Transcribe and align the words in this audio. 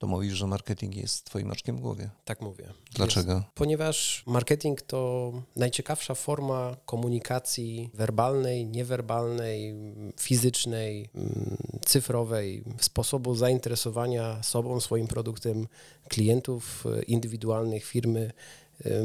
To 0.00 0.06
mówisz, 0.06 0.34
że 0.34 0.46
marketing 0.46 0.96
jest 0.96 1.24
twoim 1.24 1.50
oczkiem 1.50 1.76
w 1.76 1.80
głowie. 1.80 2.10
Tak 2.24 2.40
mówię. 2.40 2.68
Dlaczego? 2.94 3.34
Jest, 3.34 3.46
ponieważ 3.54 4.22
marketing 4.26 4.82
to 4.82 5.32
najciekawsza 5.56 6.14
forma 6.14 6.76
komunikacji 6.86 7.90
werbalnej, 7.94 8.66
niewerbalnej, 8.66 9.74
fizycznej, 10.20 11.08
mm, 11.14 11.56
cyfrowej, 11.84 12.64
sposobu 12.80 13.34
zainteresowania 13.34 14.42
sobą, 14.42 14.80
swoim 14.80 15.06
produktem 15.06 15.66
klientów 16.08 16.84
e, 16.86 17.02
indywidualnych, 17.02 17.84
firmy 17.84 18.30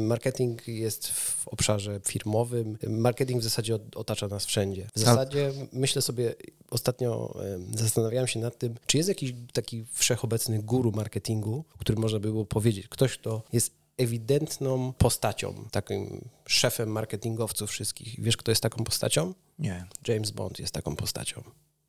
Marketing 0.00 0.68
jest 0.68 1.08
w 1.08 1.48
obszarze 1.48 2.00
firmowym. 2.08 2.78
Marketing 2.88 3.40
w 3.40 3.44
zasadzie 3.44 3.78
otacza 3.94 4.28
nas 4.28 4.46
wszędzie. 4.46 4.86
W 4.94 4.98
zasadzie 4.98 5.52
myślę 5.72 6.02
sobie, 6.02 6.34
ostatnio 6.70 7.34
zastanawiałem 7.74 8.26
się 8.26 8.40
nad 8.40 8.58
tym, 8.58 8.74
czy 8.86 8.96
jest 8.96 9.08
jakiś 9.08 9.34
taki 9.52 9.84
wszechobecny 9.92 10.62
guru 10.62 10.92
marketingu, 10.92 11.64
który 11.78 11.98
można 11.98 12.18
by 12.18 12.28
było 12.28 12.44
powiedzieć. 12.44 12.88
Ktoś, 12.88 13.18
kto 13.18 13.42
jest 13.52 13.72
ewidentną 13.96 14.92
postacią, 14.92 15.54
takim 15.70 16.28
szefem 16.46 16.88
marketingowców 16.88 17.70
wszystkich. 17.70 18.20
Wiesz, 18.20 18.36
kto 18.36 18.50
jest 18.50 18.62
taką 18.62 18.84
postacią? 18.84 19.34
Nie. 19.58 19.86
James 20.08 20.30
Bond 20.30 20.58
jest 20.58 20.74
taką 20.74 20.96
postacią. 20.96 21.42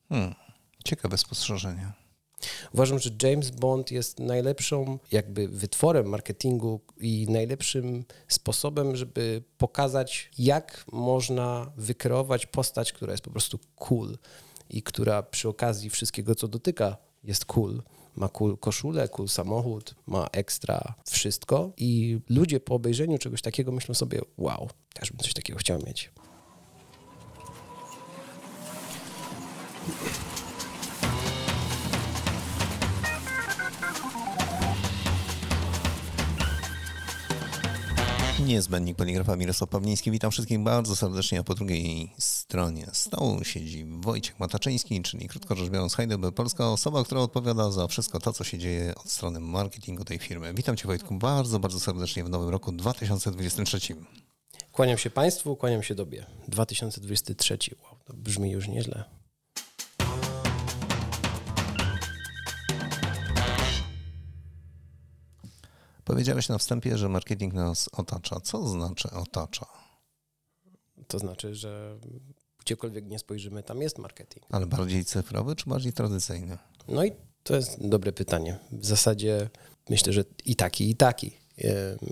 Hmm. 0.10 0.36
Ciekawe 0.86 1.18
spostrzeżenie. 1.18 1.92
Uważam, 2.74 3.00
że 3.00 3.10
James 3.24 3.52
Bond 3.52 3.92
jest 3.92 4.20
najlepszą 4.20 5.00
jakby 5.12 5.48
wytworem 5.48 6.06
marketingu 6.06 6.82
i 7.00 7.26
najlepszym 7.30 8.06
sposobem, 8.28 8.96
żeby 8.96 9.44
pokazać, 9.58 10.30
jak 10.38 10.86
można 10.92 11.72
wykreować 11.78 12.46
postać, 12.46 12.94
która 12.94 13.12
jest 13.12 13.24
po 13.24 13.32
prostu 13.32 13.60
cool 13.76 14.18
i 14.70 14.84
która 14.84 15.24
przy 15.24 15.50
okazji 15.50 15.90
wszystkiego, 15.90 16.36
co 16.36 16.48
dotyka, 16.48 16.98
jest 17.24 17.46
cool. 17.46 17.82
Ma 18.16 18.30
cool 18.30 18.58
koszulę, 18.58 19.08
cool 19.08 19.28
samochód, 19.28 19.96
ma 20.08 20.28
ekstra 20.32 20.94
wszystko 21.10 21.72
i 21.78 22.20
ludzie 22.30 22.60
po 22.60 22.76
obejrzeniu 22.76 23.18
czegoś 23.18 23.42
takiego 23.42 23.72
myślą 23.72 23.96
sobie, 23.96 24.22
wow, 24.38 24.70
też 24.94 25.12
bym 25.12 25.20
coś 25.20 25.34
takiego 25.34 25.60
chciał 25.60 25.80
mieć. 25.86 26.12
Niezbędnik 38.48 38.98
poligrafa 38.98 39.36
Mirosław 39.36 39.70
Pawliński. 39.70 40.12
Witam 40.12 40.32
wszystkich 40.32 40.60
bardzo 40.60 40.96
serdecznie, 40.96 41.40
a 41.40 41.44
po 41.44 41.56
drugiej 41.56 42.14
stronie 42.18 42.88
stołu 42.94 43.44
siedzi 43.44 43.86
Wojciech 43.86 44.40
Mataczyński, 44.40 45.02
czyli 45.02 45.28
krótko 45.28 45.56
rzecz 45.56 45.70
biorąc 45.70 45.96
Heidelberg 45.96 46.36
Polska, 46.36 46.72
osoba, 46.72 47.04
która 47.04 47.22
odpowiada 47.22 47.72
za 47.72 47.88
wszystko 47.88 48.20
to, 48.20 48.34
co 48.34 48.44
się 48.44 48.58
dzieje 48.58 48.96
od 48.96 49.10
strony 49.12 49.40
marketingu 49.40 50.06
tej 50.06 50.20
firmy. 50.20 50.54
Witam 50.54 50.78
Cię 50.78 50.88
Wojtku 50.88 51.18
bardzo, 51.18 51.60
bardzo 51.60 51.80
serdecznie 51.80 52.24
w 52.24 52.30
nowym 52.30 52.50
roku 52.50 52.72
2023. 52.72 53.80
Kłaniam 54.72 54.98
się 54.98 55.10
Państwu, 55.10 55.56
kłaniam 55.56 55.84
się 55.84 55.96
Dobie. 55.96 56.26
2023, 56.48 57.58
wow, 57.84 57.98
to 58.06 58.14
brzmi 58.14 58.52
już 58.52 58.68
nieźle. 58.68 59.04
Powiedziałeś 66.08 66.50
na 66.50 66.58
wstępie, 66.58 66.98
że 66.98 67.10
marketing 67.10 67.54
nas 67.54 67.90
otacza. 67.92 68.40
Co 68.40 68.68
znaczy 68.68 69.10
otacza? 69.12 69.66
To 71.08 71.20
znaczy, 71.20 71.56
że 71.56 72.00
gdziekolwiek 72.60 73.06
nie 73.06 73.20
spojrzymy, 73.20 73.64
tam 73.64 73.82
jest 73.82 73.98
marketing. 73.98 74.46
Ale 74.50 74.66
bardziej 74.66 75.06
cyfrowy 75.06 75.56
czy 75.56 75.70
bardziej 75.70 75.94
tradycyjny? 75.94 76.58
No 76.88 77.06
i 77.06 77.12
to 77.44 77.56
jest 77.56 77.88
dobre 77.88 78.12
pytanie. 78.12 78.60
W 78.72 78.86
zasadzie 78.86 79.50
myślę, 79.90 80.14
że 80.14 80.24
i 80.46 80.56
taki, 80.56 80.90
i 80.90 80.96
taki. 80.96 81.32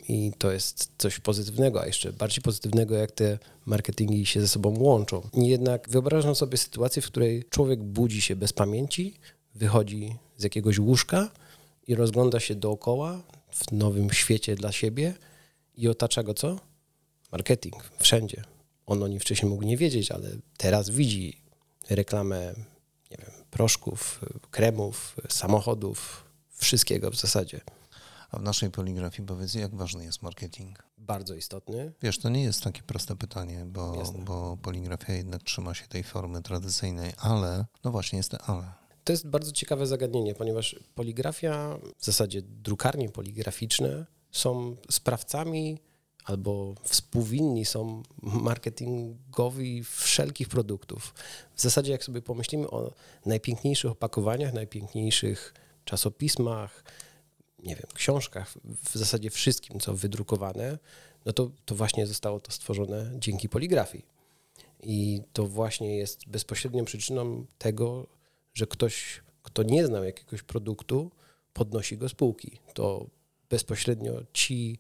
I 0.10 0.32
to 0.38 0.52
jest 0.52 0.92
coś 0.98 1.20
pozytywnego, 1.20 1.82
a 1.82 1.86
jeszcze 1.86 2.14
bardziej 2.14 2.42
pozytywnego, 2.42 2.96
jak 2.96 3.12
te 3.12 3.40
marketingi 3.66 4.26
się 4.26 4.42
ze 4.42 4.48
sobą 4.48 4.80
łączą. 4.80 5.30
Jednak 5.34 5.90
wyobrażam 5.90 6.36
sobie 6.36 6.58
sytuację, 6.58 7.02
w 7.02 7.08
której 7.08 7.44
człowiek 7.50 7.84
budzi 7.84 8.22
się 8.22 8.36
bez 8.36 8.54
pamięci, 8.54 9.14
wychodzi 9.54 10.16
z 10.38 10.44
jakiegoś 10.44 10.80
łóżka 10.80 11.30
i 11.88 11.96
rozgląda 11.96 12.40
się 12.40 12.56
dookoła, 12.56 13.22
w 13.56 13.72
nowym 13.72 14.10
świecie 14.10 14.56
dla 14.56 14.72
siebie 14.72 15.14
i 15.76 15.88
otacza 15.88 16.24
go 16.24 16.34
co? 16.34 16.60
Marketing, 17.32 17.90
wszędzie. 18.00 18.44
On 18.86 19.04
o 19.04 19.08
nim 19.08 19.20
wcześniej 19.20 19.50
mógł 19.50 19.64
nie 19.64 19.78
wiedzieć, 19.78 20.12
ale 20.12 20.30
teraz 20.58 20.90
widzi 20.90 21.42
reklamę, 21.90 22.54
nie 23.12 23.18
wiem, 23.18 23.32
proszków, 23.52 24.22
kremów, 24.52 25.16
samochodów, 25.30 26.26
wszystkiego 26.50 27.12
w 27.12 27.16
zasadzie. 27.16 27.62
A 28.32 28.40
w 28.40 28.42
naszej 28.42 28.72
poligrafii 28.72 29.28
powiedz, 29.28 29.54
jak 29.54 29.76
ważny 29.76 30.04
jest 30.04 30.22
marketing? 30.22 30.84
Bardzo 30.98 31.36
istotny. 31.36 31.94
Wiesz, 32.02 32.20
to 32.20 32.30
nie 32.30 32.44
jest 32.44 32.64
takie 32.64 32.82
proste 32.82 33.16
pytanie, 33.16 33.66
bo, 33.66 34.04
bo 34.26 34.58
poligrafia 34.58 35.14
jednak 35.14 35.44
trzyma 35.44 35.74
się 35.74 35.88
tej 35.88 36.04
formy 36.04 36.42
tradycyjnej, 36.42 37.14
ale, 37.18 37.66
no 37.84 37.92
właśnie 37.92 38.18
jest 38.18 38.32
to 38.32 38.38
ale. 38.42 38.85
To 39.06 39.14
jest 39.14 39.28
bardzo 39.28 39.52
ciekawe 39.52 39.88
zagadnienie, 39.88 40.36
ponieważ 40.36 40.76
poligrafia, 40.96 41.78
w 41.98 42.06
zasadzie 42.06 42.42
drukarnie 42.42 43.10
poligraficzne 43.10 44.06
są 44.32 44.76
sprawcami 44.92 45.78
albo 46.24 46.76
współwinni 46.84 47.66
są 47.66 48.04
marketingowi 48.22 49.84
wszelkich 49.84 50.50
produktów. 50.50 51.14
W 51.56 51.62
zasadzie, 51.62 51.92
jak 51.92 52.04
sobie 52.04 52.22
pomyślimy 52.22 52.70
o 52.70 52.94
najpiękniejszych 53.26 53.92
opakowaniach, 53.92 54.54
najpiękniejszych 54.54 55.54
czasopismach, 55.86 56.84
nie 57.64 57.76
wiem, 57.76 57.88
książkach, 57.94 58.54
w 58.84 58.98
zasadzie 58.98 59.30
wszystkim, 59.30 59.80
co 59.80 59.94
wydrukowane, 59.94 60.78
no 61.26 61.34
to, 61.34 61.52
to 61.66 61.76
właśnie 61.76 62.08
zostało 62.08 62.40
to 62.40 62.52
stworzone 62.52 63.12
dzięki 63.20 63.50
poligrafii. 63.50 64.06
I 64.84 65.22
to 65.34 65.48
właśnie 65.48 65.98
jest 65.98 66.28
bezpośrednią 66.28 66.86
przyczyną 66.86 67.46
tego, 67.58 68.08
że 68.56 68.68
ktoś, 68.68 69.24
kto 69.44 69.64
nie 69.64 69.86
znał 69.86 70.04
jakiegoś 70.04 70.44
produktu, 70.44 71.12
podnosi 71.54 71.98
go 71.98 72.10
z 72.10 72.14
półki. 72.14 72.60
To 72.74 73.06
bezpośrednio 73.50 74.14
ci 74.34 74.80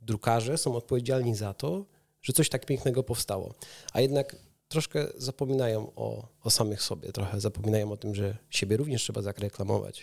drukarze 0.00 0.58
są 0.58 0.76
odpowiedzialni 0.76 1.34
za 1.34 1.54
to, 1.54 1.86
że 2.22 2.32
coś 2.32 2.48
tak 2.48 2.66
pięknego 2.66 3.02
powstało. 3.02 3.54
A 3.92 4.00
jednak 4.00 4.36
troszkę 4.68 5.06
zapominają 5.16 5.92
o, 5.96 6.28
o 6.42 6.50
samych 6.50 6.82
sobie, 6.82 7.12
trochę 7.12 7.40
zapominają 7.40 7.92
o 7.92 7.96
tym, 7.96 8.14
że 8.14 8.36
siebie 8.50 8.76
również 8.76 9.02
trzeba 9.02 9.22
zareklamować. 9.22 10.02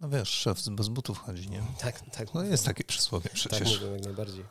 No 0.00 0.08
wiesz, 0.08 0.28
szef 0.28 0.68
bez 0.68 0.88
butów 0.88 1.18
chodzi, 1.18 1.50
nie? 1.50 1.62
Tak, 1.80 2.10
tak. 2.10 2.34
No 2.34 2.44
jest 2.44 2.64
takie 2.64 2.84
przysłowie 2.84 3.22
tak 3.24 3.32
przecież. 3.32 3.72
Tak 3.72 3.80
mówię, 3.80 3.92
jak 3.92 4.04
najbardziej. 4.04 4.44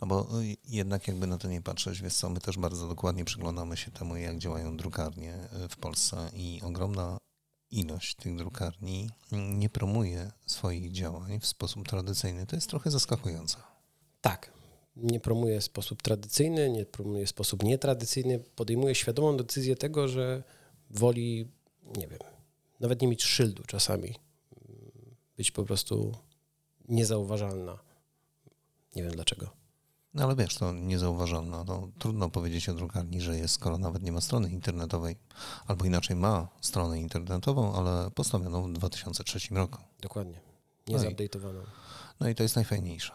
No 0.00 0.06
bo 0.06 0.28
jednak 0.64 1.08
jakby 1.08 1.26
na 1.26 1.38
to 1.38 1.48
nie 1.48 1.62
patrzeć, 1.62 2.02
wiesz 2.02 2.14
co, 2.14 2.30
my 2.30 2.40
też 2.40 2.58
bardzo 2.58 2.88
dokładnie 2.88 3.24
przyglądamy 3.24 3.76
się 3.76 3.90
temu, 3.90 4.16
jak 4.16 4.38
działają 4.38 4.76
drukarnie 4.76 5.48
w 5.70 5.76
Polsce 5.76 6.30
i 6.34 6.60
ogromna 6.64 7.18
ilość 7.70 8.14
tych 8.14 8.36
drukarni 8.36 9.10
nie 9.32 9.68
promuje 9.68 10.30
swoich 10.46 10.92
działań 10.92 11.40
w 11.40 11.46
sposób 11.46 11.88
tradycyjny. 11.88 12.46
To 12.46 12.56
jest 12.56 12.70
trochę 12.70 12.90
zaskakujące. 12.90 13.56
Tak. 14.20 14.52
Nie 14.96 15.20
promuje 15.20 15.60
w 15.60 15.64
sposób 15.64 16.02
tradycyjny, 16.02 16.70
nie 16.70 16.86
promuje 16.86 17.26
w 17.26 17.30
sposób 17.30 17.62
nietradycyjny. 17.62 18.38
Podejmuje 18.38 18.94
świadomą 18.94 19.36
decyzję 19.36 19.76
tego, 19.76 20.08
że 20.08 20.42
woli, 20.90 21.48
nie 21.96 22.08
wiem, 22.08 22.18
nawet 22.80 23.02
nie 23.02 23.08
mieć 23.08 23.22
szyldu 23.22 23.62
czasami. 23.66 24.14
Być 25.36 25.50
po 25.50 25.64
prostu 25.64 26.12
niezauważalna. 26.88 27.78
Nie 28.96 29.02
wiem 29.02 29.12
dlaczego. 29.12 29.57
No 30.18 30.24
ale 30.24 30.36
wiesz, 30.36 30.54
to 30.54 30.72
niezauważalne. 30.72 31.64
No, 31.66 31.88
trudno 31.98 32.30
powiedzieć 32.30 32.68
o 32.68 32.74
drukarni, 32.74 33.20
że 33.20 33.38
jest, 33.38 33.54
skoro 33.54 33.78
nawet 33.78 34.02
nie 34.02 34.12
ma 34.12 34.20
strony 34.20 34.50
internetowej, 34.50 35.16
albo 35.66 35.84
inaczej 35.84 36.16
ma 36.16 36.48
stronę 36.60 37.00
internetową, 37.00 37.74
ale 37.74 38.10
postawioną 38.10 38.62
w 38.62 38.72
2003 38.72 39.54
roku. 39.54 39.78
Dokładnie. 40.00 40.40
Nie 40.88 40.96
no. 40.96 41.00
No 42.20 42.28
i 42.28 42.34
to 42.34 42.42
jest 42.42 42.56
najfajniejsze. 42.56 43.12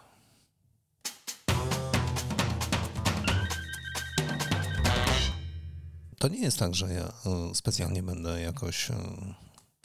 To 6.19 6.27
nie 6.27 6.41
jest 6.41 6.59
tak, 6.59 6.75
że 6.75 6.93
ja 6.93 7.03
e, 7.03 7.55
specjalnie 7.55 8.03
będę 8.03 8.41
jakoś 8.41 8.91
e, 8.91 8.95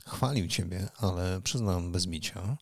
chwalił 0.06 0.48
Ciebie, 0.48 0.88
ale 0.98 1.40
przyznam 1.40 1.92
bez 1.92 2.06
bicia, 2.06 2.56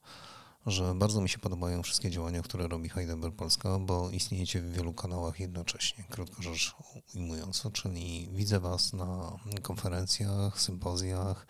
że 0.67 0.95
bardzo 0.95 1.21
mi 1.21 1.29
się 1.29 1.39
podobają 1.39 1.83
wszystkie 1.83 2.11
działania, 2.11 2.43
które 2.43 2.69
robi 2.69 2.89
Heidelberg 2.89 3.37
Polska, 3.37 3.79
bo 3.79 4.11
istniejecie 4.11 4.61
w 4.61 4.73
wielu 4.73 4.93
kanałach 4.93 5.41
jednocześnie, 5.41 6.05
krótko 6.11 6.43
rzecz 6.43 6.75
ujmując, 7.15 7.63
czyli 7.73 8.29
widzę 8.33 8.61
Was 8.61 8.93
na 8.93 9.33
konferencjach, 9.63 10.61
sympozjach, 10.61 11.47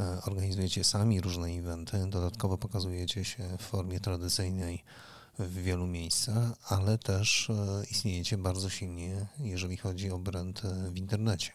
e, 0.00 0.22
organizujecie 0.26 0.84
sami 0.84 1.20
różne 1.20 1.48
eventy, 1.48 2.06
dodatkowo 2.06 2.58
pokazujecie 2.58 3.24
się 3.24 3.56
w 3.58 3.62
formie 3.62 4.00
tradycyjnej 4.00 4.84
w 5.38 5.62
wielu 5.62 5.86
miejscach, 5.86 6.52
ale 6.68 6.98
też 6.98 7.50
e, 7.50 7.84
istniejecie 7.90 8.38
bardzo 8.38 8.70
silnie, 8.70 9.26
jeżeli 9.38 9.76
chodzi 9.76 10.10
o 10.10 10.18
brand 10.18 10.62
w 10.92 10.96
internecie. 10.96 11.52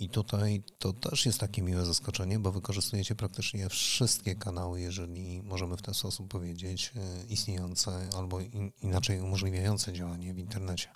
I 0.00 0.08
tutaj 0.08 0.62
to 0.78 0.92
też 0.92 1.26
jest 1.26 1.40
takie 1.40 1.62
miłe 1.62 1.84
zaskoczenie, 1.84 2.38
bo 2.38 2.52
wykorzystujecie 2.52 3.14
praktycznie 3.14 3.68
wszystkie 3.68 4.34
kanały, 4.34 4.80
jeżeli 4.80 5.42
możemy 5.42 5.76
w 5.76 5.82
ten 5.82 5.94
sposób 5.94 6.28
powiedzieć, 6.28 6.92
e, 6.96 7.24
istniejące 7.26 8.08
albo 8.16 8.40
in, 8.40 8.72
inaczej 8.82 9.20
umożliwiające 9.20 9.92
działanie 9.92 10.34
w 10.34 10.38
internecie. 10.38 10.88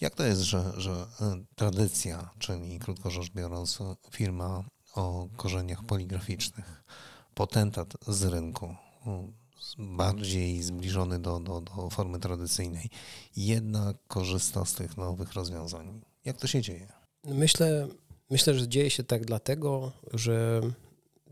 Jak 0.00 0.14
to 0.14 0.24
jest, 0.24 0.40
że, 0.40 0.72
że 0.76 1.06
e, 1.20 1.44
tradycja, 1.54 2.30
czyli 2.38 2.78
krótko 2.78 3.10
rzecz 3.10 3.30
biorąc, 3.30 3.78
firma 4.10 4.64
o 4.94 5.28
korzeniach 5.36 5.84
poligraficznych, 5.84 6.84
potentat 7.34 7.94
z 8.08 8.24
rynku, 8.24 8.76
bardziej 9.78 10.62
zbliżony 10.62 11.18
do, 11.18 11.40
do, 11.40 11.60
do 11.60 11.90
formy 11.90 12.20
tradycyjnej, 12.20 12.90
jednak 13.36 13.96
korzysta 14.08 14.64
z 14.64 14.72
tych 14.74 14.96
nowych 14.96 15.32
rozwiązań. 15.32 16.00
Jak 16.24 16.36
to 16.36 16.46
się 16.46 16.62
dzieje? 16.62 16.92
Myślę, 17.24 17.88
myślę, 18.30 18.54
że 18.54 18.68
dzieje 18.68 18.90
się 18.90 19.04
tak 19.04 19.24
dlatego, 19.24 19.92
że 20.14 20.60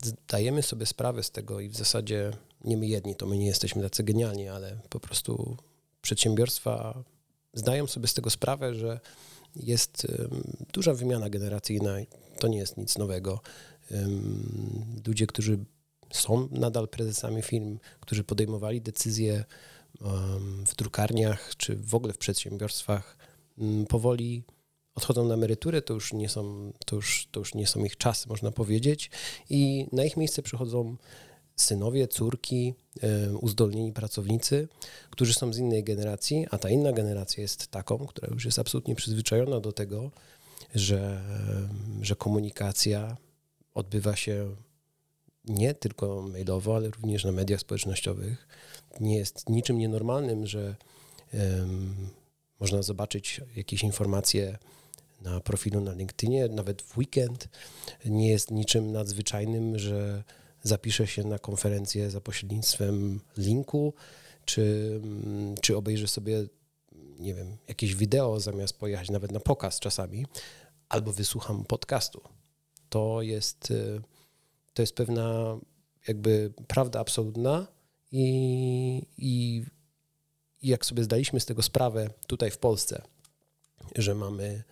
zdajemy 0.03 0.63
sobie 0.63 0.85
sprawę 0.85 1.23
z 1.23 1.31
tego 1.31 1.59
i 1.59 1.69
w 1.69 1.75
zasadzie 1.75 2.31
nie 2.63 2.77
my 2.77 2.87
jedni, 2.87 3.15
to 3.15 3.25
my 3.25 3.37
nie 3.37 3.47
jesteśmy 3.47 3.83
tacy 3.83 4.03
genialni, 4.03 4.47
ale 4.47 4.77
po 4.89 4.99
prostu 4.99 5.57
przedsiębiorstwa 6.01 7.03
zdają 7.53 7.87
sobie 7.87 8.07
z 8.07 8.13
tego 8.13 8.29
sprawę, 8.29 8.75
że 8.75 8.99
jest 9.55 10.07
duża 10.73 10.93
wymiana 10.93 11.29
generacyjna, 11.29 11.95
to 12.39 12.47
nie 12.47 12.57
jest 12.57 12.77
nic 12.77 12.97
nowego. 12.97 13.39
Ludzie, 15.07 15.27
którzy 15.27 15.57
są 16.13 16.47
nadal 16.51 16.87
prezesami 16.87 17.41
firm, 17.41 17.79
którzy 17.99 18.23
podejmowali 18.23 18.81
decyzje 18.81 19.45
w 20.65 20.75
drukarniach 20.75 21.55
czy 21.57 21.75
w 21.75 21.95
ogóle 21.95 22.13
w 22.13 22.17
przedsiębiorstwach, 22.17 23.17
powoli 23.89 24.43
odchodzą 24.95 25.27
na 25.27 25.33
emeryturę, 25.33 25.81
to 25.81 25.93
już 25.93 26.13
nie 26.13 26.29
są, 26.29 26.71
to 26.85 26.95
już, 26.95 27.27
to 27.31 27.39
już 27.39 27.53
nie 27.53 27.67
są 27.67 27.83
ich 27.83 27.97
czasy, 27.97 28.29
można 28.29 28.51
powiedzieć, 28.51 29.11
i 29.49 29.87
na 29.91 30.03
ich 30.03 30.17
miejsce 30.17 30.41
przychodzą 30.41 30.95
synowie, 31.55 32.07
córki, 32.07 32.73
uzdolnieni 33.41 33.93
pracownicy, 33.93 34.67
którzy 35.09 35.33
są 35.33 35.53
z 35.53 35.57
innej 35.57 35.83
generacji, 35.83 36.45
a 36.51 36.57
ta 36.57 36.69
inna 36.69 36.91
generacja 36.91 37.41
jest 37.41 37.67
taką, 37.67 38.07
która 38.07 38.27
już 38.31 38.45
jest 38.45 38.59
absolutnie 38.59 38.95
przyzwyczajona 38.95 39.59
do 39.59 39.71
tego, 39.71 40.11
że, 40.75 41.21
że 42.01 42.15
komunikacja 42.15 43.17
odbywa 43.73 44.15
się 44.15 44.55
nie 45.45 45.73
tylko 45.73 46.21
mailowo, 46.21 46.75
ale 46.75 46.89
również 46.89 47.25
na 47.25 47.31
mediach 47.31 47.59
społecznościowych. 47.59 48.47
Nie 48.99 49.17
jest 49.17 49.49
niczym 49.49 49.77
nienormalnym, 49.77 50.47
że 50.47 50.75
um, 51.33 51.95
można 52.59 52.81
zobaczyć 52.81 53.41
jakieś 53.55 53.83
informacje 53.83 54.57
na 55.21 55.39
profilu 55.39 55.81
na 55.81 55.93
LinkedInie, 55.93 56.47
nawet 56.47 56.81
w 56.81 56.97
weekend. 56.97 57.49
Nie 58.05 58.29
jest 58.29 58.51
niczym 58.51 58.91
nadzwyczajnym, 58.91 59.79
że 59.79 60.23
zapiszę 60.63 61.07
się 61.07 61.23
na 61.23 61.39
konferencję 61.39 62.09
za 62.09 62.21
pośrednictwem 62.21 63.19
linku, 63.37 63.93
czy, 64.45 64.91
mm, 65.03 65.55
czy 65.61 65.77
obejrzę 65.77 66.07
sobie, 66.07 66.47
nie 67.19 67.33
wiem, 67.33 67.57
jakieś 67.67 67.95
wideo 67.95 68.39
zamiast 68.39 68.77
pojechać 68.77 69.09
nawet 69.09 69.31
na 69.31 69.39
pokaz 69.39 69.79
czasami, 69.79 70.25
albo 70.89 71.11
wysłucham 71.11 71.65
podcastu. 71.65 72.21
To 72.89 73.21
jest, 73.21 73.71
y, 73.71 74.01
to 74.73 74.81
jest 74.81 74.95
pewna 74.95 75.57
jakby 76.07 76.53
prawda 76.67 76.99
absolutna 76.99 77.67
i, 78.11 78.27
i, 79.17 79.63
i 80.61 80.67
jak 80.67 80.85
sobie 80.85 81.03
zdaliśmy 81.03 81.39
z 81.39 81.45
tego 81.45 81.61
sprawę 81.61 82.09
tutaj 82.27 82.51
w 82.51 82.57
Polsce, 82.57 83.01
że 83.95 84.15
mamy 84.15 84.63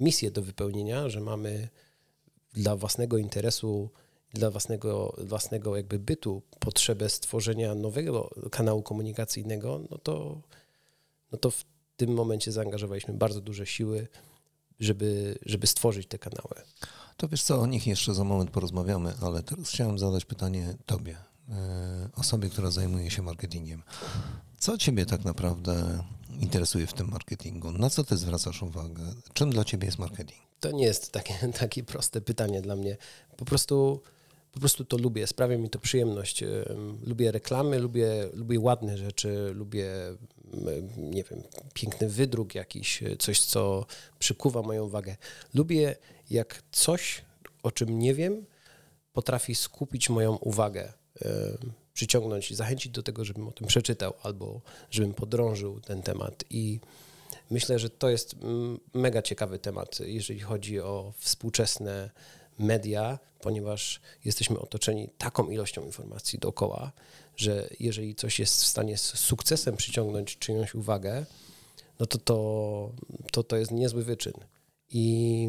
misję 0.00 0.30
do 0.30 0.42
wypełnienia, 0.42 1.08
że 1.08 1.20
mamy 1.20 1.68
dla 2.52 2.76
własnego 2.76 3.18
interesu, 3.18 3.90
dla 4.34 4.50
własnego, 4.50 5.16
własnego 5.18 5.76
jakby 5.76 5.98
bytu 5.98 6.42
potrzebę 6.58 7.08
stworzenia 7.08 7.74
nowego 7.74 8.30
kanału 8.50 8.82
komunikacyjnego, 8.82 9.80
no 9.90 9.98
to, 9.98 10.40
no 11.32 11.38
to 11.38 11.50
w 11.50 11.64
tym 11.96 12.10
momencie 12.10 12.52
zaangażowaliśmy 12.52 13.14
bardzo 13.14 13.40
duże 13.40 13.66
siły, 13.66 14.08
żeby, 14.80 15.38
żeby 15.46 15.66
stworzyć 15.66 16.06
te 16.06 16.18
kanały. 16.18 16.54
To 17.16 17.28
wiesz 17.28 17.42
co, 17.42 17.60
o 17.60 17.66
nich 17.66 17.86
jeszcze 17.86 18.14
za 18.14 18.24
moment 18.24 18.50
porozmawiamy, 18.50 19.14
ale 19.22 19.42
teraz 19.42 19.68
chciałem 19.68 19.98
zadać 19.98 20.24
pytanie 20.24 20.74
Tobie, 20.86 21.16
osobie, 22.16 22.48
która 22.48 22.70
zajmuje 22.70 23.10
się 23.10 23.22
marketingiem. 23.22 23.82
Co 24.58 24.78
Ciebie 24.78 25.06
tak 25.06 25.24
naprawdę 25.24 26.04
interesuje 26.40 26.86
w 26.86 26.92
tym 26.92 27.08
marketingu? 27.08 27.72
Na 27.72 27.90
co 27.90 28.04
Ty 28.04 28.16
zwracasz 28.16 28.62
uwagę? 28.62 29.02
Czym 29.32 29.50
dla 29.50 29.64
Ciebie 29.64 29.86
jest 29.86 29.98
marketing? 29.98 30.40
To 30.60 30.70
nie 30.70 30.84
jest 30.84 31.12
takie, 31.12 31.34
takie 31.60 31.82
proste 31.82 32.20
pytanie 32.20 32.62
dla 32.62 32.76
mnie. 32.76 32.96
Po 33.36 33.44
prostu, 33.44 34.02
po 34.52 34.60
prostu 34.60 34.84
to 34.84 34.98
lubię, 34.98 35.26
sprawia 35.26 35.58
mi 35.58 35.70
to 35.70 35.78
przyjemność. 35.78 36.44
Lubię 37.06 37.32
reklamy, 37.32 37.78
lubię, 37.78 38.28
lubię 38.34 38.60
ładne 38.60 38.98
rzeczy, 38.98 39.52
lubię, 39.54 39.90
nie 40.96 41.24
wiem, 41.24 41.42
piękny 41.74 42.08
wydruk 42.08 42.54
jakiś, 42.54 43.02
coś, 43.18 43.40
co 43.40 43.86
przykuwa 44.18 44.62
moją 44.62 44.84
uwagę. 44.84 45.16
Lubię, 45.54 45.96
jak 46.30 46.62
coś, 46.72 47.22
o 47.62 47.72
czym 47.72 47.98
nie 47.98 48.14
wiem, 48.14 48.44
potrafi 49.12 49.54
skupić 49.54 50.10
moją 50.10 50.36
uwagę 50.36 50.99
przyciągnąć 51.92 52.50
i 52.50 52.54
zachęcić 52.54 52.92
do 52.92 53.02
tego, 53.02 53.24
żebym 53.24 53.48
o 53.48 53.52
tym 53.52 53.66
przeczytał 53.66 54.14
albo 54.22 54.60
żebym 54.90 55.14
podrążył 55.14 55.80
ten 55.80 56.02
temat. 56.02 56.44
I 56.50 56.80
myślę, 57.50 57.78
że 57.78 57.90
to 57.90 58.10
jest 58.10 58.36
mega 58.94 59.22
ciekawy 59.22 59.58
temat, 59.58 60.00
jeżeli 60.00 60.40
chodzi 60.40 60.80
o 60.80 61.12
współczesne 61.18 62.10
media, 62.58 63.18
ponieważ 63.40 64.00
jesteśmy 64.24 64.58
otoczeni 64.58 65.08
taką 65.18 65.50
ilością 65.50 65.84
informacji 65.84 66.38
dookoła, 66.38 66.92
że 67.36 67.68
jeżeli 67.80 68.14
coś 68.14 68.38
jest 68.38 68.62
w 68.62 68.66
stanie 68.66 68.98
z 68.98 69.02
sukcesem 69.02 69.76
przyciągnąć 69.76 70.38
czyjąś 70.38 70.74
uwagę, 70.74 71.26
no 72.00 72.06
to 72.06 72.18
to, 72.18 72.92
to, 73.32 73.42
to 73.42 73.56
jest 73.56 73.70
niezły 73.70 74.04
wyczyn. 74.04 74.34
I 74.88 75.48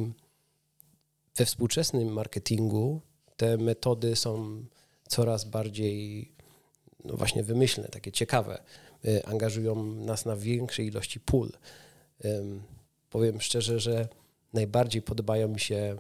we 1.36 1.46
współczesnym 1.46 2.14
marketingu 2.14 3.02
te 3.38 3.58
metody 3.58 4.16
są 4.16 4.64
coraz 5.12 5.46
bardziej 5.46 6.32
no 7.06 7.18
właśnie 7.18 7.44
wymyślne, 7.44 7.88
takie 7.88 8.12
ciekawe, 8.12 8.64
y, 9.06 9.26
angażują 9.26 9.84
nas 9.86 10.26
na 10.26 10.36
większej 10.36 10.88
ilości 10.88 11.20
pól. 11.20 11.52
Powiem 13.10 13.42
szczerze, 13.42 13.80
że 13.80 14.08
najbardziej 14.54 15.02
podobają 15.02 15.48
mi 15.48 15.60
się 15.60 15.96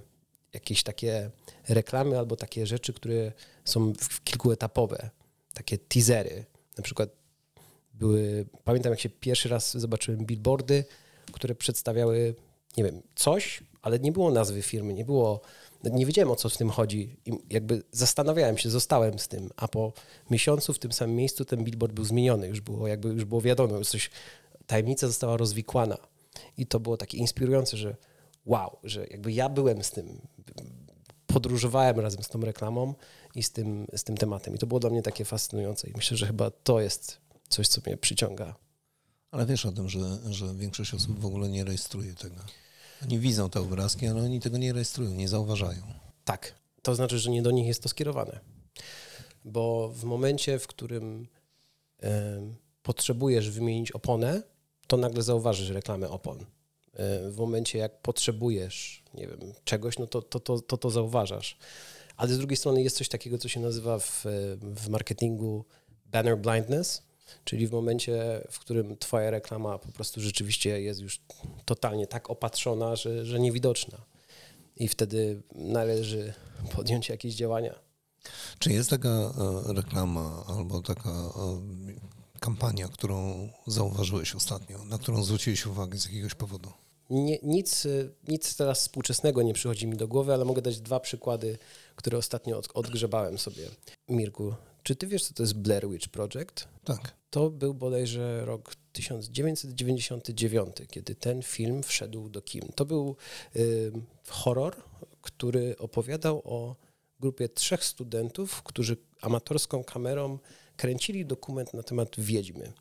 jakieś 0.53 0.83
takie 0.83 1.29
reklamy 1.69 2.19
albo 2.19 2.35
takie 2.35 2.67
rzeczy, 2.67 2.93
które 2.93 3.31
są 3.65 3.93
kilkuetapowe, 4.23 5.09
takie 5.53 5.77
teasery. 5.77 6.45
Na 6.77 6.83
przykład 6.83 7.09
były, 7.93 8.45
pamiętam 8.63 8.91
jak 8.91 9.00
się 9.00 9.09
pierwszy 9.09 9.50
raz 9.50 9.77
zobaczyłem 9.77 10.25
billboardy, 10.25 10.86
które 11.31 11.55
przedstawiały, 11.55 12.36
nie 12.77 12.83
wiem, 12.83 13.01
coś, 13.15 13.63
ale 13.81 14.00
nie 14.00 14.12
było 14.12 14.31
nazwy 14.31 14.62
firmy, 14.62 14.93
nie 14.93 15.05
było 15.05 15.41
nie 15.89 16.05
wiedziałem 16.05 16.31
o 16.31 16.35
co 16.35 16.50
w 16.50 16.57
tym 16.57 16.69
chodzi. 16.69 17.17
I 17.25 17.31
jakby 17.50 17.83
zastanawiałem 17.91 18.57
się, 18.57 18.69
zostałem 18.69 19.19
z 19.19 19.27
tym, 19.27 19.50
a 19.55 19.67
po 19.67 19.93
miesiącu 20.29 20.73
w 20.73 20.79
tym 20.79 20.91
samym 20.91 21.15
miejscu 21.15 21.45
ten 21.45 21.63
billboard 21.63 21.93
był 21.93 22.05
zmieniony, 22.05 22.47
już 22.47 22.61
było 22.61 22.88
jakby 22.88 23.09
już 23.09 23.25
było 23.25 23.41
wiadomo, 23.41 23.77
już 23.77 23.89
coś, 23.89 24.09
tajemnica 24.67 25.07
została 25.07 25.38
rozwikłana. 25.38 25.97
I 26.57 26.65
to 26.65 26.79
było 26.79 26.97
takie 26.97 27.17
inspirujące, 27.17 27.77
że 27.77 27.95
wow, 28.45 28.77
że 28.83 29.07
jakby 29.07 29.31
ja 29.31 29.50
byłem 29.50 29.83
z 29.83 29.91
tym, 29.91 30.21
podróżowałem 31.27 32.00
razem 32.00 32.23
z 32.23 32.27
tą 32.27 32.41
reklamą 32.41 32.93
i 33.35 33.43
z 33.43 33.51
tym, 33.51 33.88
z 33.95 34.03
tym 34.03 34.17
tematem. 34.17 34.55
I 34.55 34.57
to 34.57 34.67
było 34.67 34.79
dla 34.79 34.89
mnie 34.89 35.01
takie 35.01 35.25
fascynujące. 35.25 35.89
I 35.89 35.93
myślę, 35.95 36.17
że 36.17 36.27
chyba 36.27 36.51
to 36.51 36.81
jest 36.81 37.17
coś, 37.50 37.67
co 37.67 37.81
mnie 37.85 37.97
przyciąga. 37.97 38.55
Ale 39.31 39.45
wiesz 39.45 39.65
o 39.65 39.71
tym, 39.71 39.89
że, 39.89 40.00
że 40.29 40.55
większość 40.55 40.93
osób 40.93 41.19
w 41.19 41.25
ogóle 41.25 41.50
nie 41.50 41.63
rejestruje 41.63 42.13
tego. 42.13 42.35
Oni 43.03 43.20
widzą 43.20 43.50
te 43.50 43.60
obrazki, 43.60 44.08
ale 44.08 44.22
oni 44.22 44.39
tego 44.39 44.58
nie 44.58 44.74
rejestrują, 44.74 45.12
nie 45.12 45.27
zauważają. 45.27 45.81
Tak, 46.25 46.55
to 46.81 46.96
znaczy, 46.96 47.20
że 47.20 47.31
nie 47.31 47.41
do 47.41 47.51
nich 47.51 47.67
jest 47.67 47.84
to 47.84 47.89
skierowane. 47.89 48.39
Bo 49.46 49.91
w 49.93 50.03
momencie, 50.03 50.60
w 50.60 50.67
którym 50.67 51.27
y, 52.03 52.08
potrzebujesz 52.84 53.50
wymienić 53.50 53.91
oponę, 53.91 54.43
to 54.88 54.98
nagle 54.98 55.24
zauważysz 55.24 55.70
reklamę 55.70 56.10
opon. 56.10 56.39
Y, 56.39 56.46
w 57.31 57.38
momencie, 57.38 57.79
jak 57.79 58.01
potrzebujesz, 58.01 59.03
nie 59.13 59.27
wiem, 59.27 59.39
czegoś, 59.63 60.00
no 60.00 60.08
to 60.08 60.22
to, 60.22 60.39
to, 60.39 60.62
to, 60.62 60.77
to 60.77 60.89
zauważasz. 60.89 61.58
Ale 62.17 62.34
z 62.34 62.38
drugiej 62.38 62.58
strony 62.58 62.84
jest 62.84 62.98
coś 62.98 63.10
takiego, 63.10 63.38
co 63.38 63.48
się 63.50 63.60
nazywa 63.60 64.00
w, 64.00 64.25
w 64.62 64.89
marketingu 64.89 65.65
banner 66.05 66.38
blindness, 66.38 67.03
Czyli 67.43 67.67
w 67.67 67.71
momencie, 67.71 68.41
w 68.51 68.59
którym 68.59 68.97
Twoja 68.97 69.31
reklama 69.31 69.77
po 69.77 69.91
prostu 69.91 70.21
rzeczywiście 70.21 70.81
jest 70.81 71.01
już 71.01 71.21
totalnie 71.65 72.07
tak 72.07 72.29
opatrzona, 72.29 72.95
że, 72.95 73.25
że 73.25 73.39
niewidoczna. 73.39 73.97
I 74.75 74.88
wtedy 74.88 75.41
należy 75.55 76.33
podjąć 76.75 77.09
jakieś 77.09 77.35
działania. 77.35 77.79
Czy 78.59 78.73
jest 78.73 78.89
taka 78.89 79.09
e, 79.09 79.73
reklama 79.73 80.43
albo 80.47 80.81
taka 80.81 81.09
e, 81.09 81.61
kampania, 82.39 82.88
którą 82.88 83.50
zauważyłeś 83.67 84.35
ostatnio, 84.35 84.85
na 84.85 84.97
którą 84.97 85.23
zwróciłeś 85.23 85.65
uwagę 85.65 85.97
z 85.97 86.05
jakiegoś 86.05 86.35
powodu? 86.35 86.71
nie, 87.11 87.39
nic, 87.43 87.88
nic 88.27 88.55
teraz 88.55 88.79
współczesnego 88.79 89.41
nie 89.41 89.53
przychodzi 89.53 89.88
mi 89.88 89.97
do 89.97 90.07
głowy, 90.07 90.33
ale 90.33 90.45
mogę 90.45 90.61
dać 90.61 90.81
dwa 90.81 91.00
przykłady, 91.00 91.57
które 91.95 92.17
ostatnio 92.17 92.57
od, 92.57 92.69
odgrzebałem 92.73 93.38
sobie. 93.38 93.69
Mirku, 94.09 94.53
czy 94.83 94.95
ty 94.95 95.07
wiesz, 95.07 95.23
co 95.23 95.33
to 95.33 95.43
jest 95.43 95.53
Blair 95.53 95.89
Witch 95.89 96.07
Project? 96.07 96.67
Tak. 96.83 97.20
To 97.31 97.50
był 97.50 97.73
bodajże 97.73 98.45
rok 98.45 98.75
1999, 98.93 100.75
kiedy 100.89 101.15
ten 101.15 101.41
film 101.41 101.83
wszedł 101.83 102.29
do 102.29 102.41
kin. 102.41 102.61
To 102.75 102.85
był 102.85 103.15
y, 103.55 103.91
horror, 104.27 104.75
który 105.21 105.75
opowiadał 105.77 106.41
o 106.45 106.75
grupie 107.19 107.50
trzech 107.50 107.83
studentów, 107.83 108.63
którzy 108.63 108.97
amatorską 109.21 109.83
kamerą 109.83 110.39
kręcili 110.77 111.25
dokument 111.25 111.73
na 111.73 111.83
temat 111.83 112.09
wiedźmy. 112.17 112.71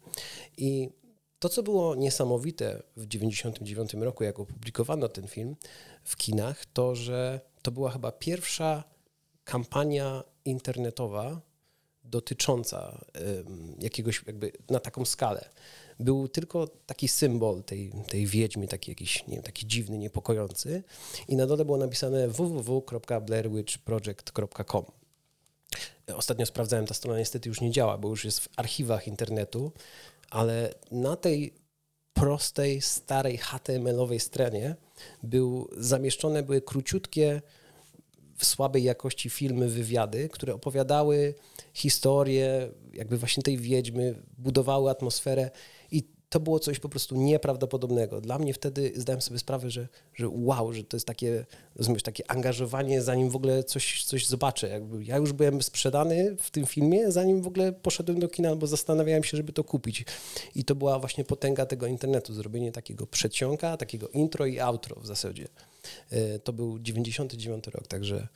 I 0.57 0.89
to, 1.39 1.49
co 1.49 1.63
było 1.63 1.95
niesamowite 1.95 2.83
w 2.97 3.07
1999 3.07 3.95
roku, 3.95 4.25
jak 4.25 4.41
opublikowano 4.41 5.09
ten 5.09 5.29
film 5.29 5.57
w 6.05 6.17
kinach, 6.17 6.67
to 6.67 6.95
że 6.95 7.41
to 7.63 7.71
była 7.71 7.91
chyba 7.91 8.13
pierwsza 8.13 8.85
kampania 9.45 10.25
internetowa 10.45 11.41
dotycząca 12.11 13.05
jakiegoś 13.79 14.23
jakby 14.27 14.53
na 14.71 14.81
taką 14.81 15.05
skalę. 15.05 15.49
Był 16.01 16.29
tylko 16.29 16.69
taki 16.87 17.09
symbol 17.09 17.63
tej, 17.63 17.93
tej 18.09 18.27
wiedźmy, 18.27 18.69
taki 18.69 18.91
jakiś, 18.91 19.27
nie 19.27 19.35
wiem, 19.35 19.43
taki 19.43 19.67
dziwny, 19.67 19.99
niepokojący 19.99 20.83
i 21.29 21.37
na 21.37 21.47
dole 21.47 21.65
było 21.65 21.79
napisane 21.79 22.29
www.blairwitchproject.com 22.29 24.85
Ostatnio 26.15 26.47
sprawdzałem, 26.47 26.87
ta 26.87 26.95
strona 26.95 27.19
niestety 27.19 27.49
już 27.49 27.61
nie 27.61 27.71
działa, 27.71 27.99
bo 27.99 28.09
już 28.09 28.25
jest 28.25 28.41
w 28.41 28.49
archiwach 28.57 29.07
internetu, 29.07 29.73
ale 30.31 30.75
na 30.91 31.17
tej 31.17 31.55
prostej, 32.15 32.81
starej 32.81 33.39
HTML-owej 33.39 34.21
stronie 34.21 34.77
był, 35.23 35.69
zamieszczone 35.77 36.43
były 36.43 36.61
króciutkie, 36.61 37.43
w 38.41 38.45
słabej 38.45 38.83
jakości 38.85 39.31
filmy, 39.31 39.69
wywiady, 39.69 40.29
które 40.29 40.55
opowiadały 40.55 41.35
historię 41.73 42.69
jakby 42.93 43.17
właśnie 43.19 43.43
tej 43.43 43.59
wiedźmy, 43.59 44.15
budowały 44.39 44.91
atmosferę 44.91 45.51
to 46.31 46.41
było 46.41 46.59
coś 46.59 46.79
po 46.79 46.89
prostu 46.89 47.17
nieprawdopodobnego. 47.17 48.21
Dla 48.21 48.39
mnie 48.39 48.55
wtedy 48.55 48.93
zdałem 48.97 49.23
sobie 49.23 49.39
sprawę, 49.39 49.71
że, 49.71 49.89
że 50.15 50.29
wow, 50.29 50.73
że 50.73 50.85
to 50.85 50.97
jest 50.97 51.07
takie, 51.07 51.47
rozumiesz, 51.77 52.03
takie 52.03 52.31
angażowanie, 52.31 53.03
zanim 53.03 53.31
w 53.31 53.37
ogóle 53.37 53.65
coś, 53.65 54.05
coś 54.05 54.27
zobaczę. 54.27 54.69
Jakby 54.69 55.05
ja 55.05 55.17
już 55.17 55.33
byłem 55.33 55.63
sprzedany 55.63 56.37
w 56.41 56.51
tym 56.51 56.67
filmie, 56.67 57.13
zanim 57.13 57.43
w 57.43 57.47
ogóle 57.47 57.73
poszedłem 57.73 58.21
do 58.21 58.29
kina, 58.29 58.57
bo 58.57 58.67
zastanawiałem 58.67 59.25
się, 59.25 59.37
żeby 59.37 59.53
to 59.53 59.65
kupić. 59.65 60.05
I 60.55 60.65
to 60.65 60.75
była 60.75 60.99
właśnie 60.99 61.25
potęga 61.25 61.67
tego 61.67 61.87
internetu, 61.87 62.35
zrobienie 62.35 62.73
takiego 62.73 63.07
przedsionka, 63.07 63.77
takiego 63.77 64.09
intro 64.09 64.47
i 64.47 64.61
outro 64.61 65.01
w 65.01 65.07
zasadzie. 65.07 65.49
E, 66.11 66.39
to 66.39 66.53
był 66.53 66.79
99 66.79 67.67
rok, 67.67 67.87
także 67.87 68.29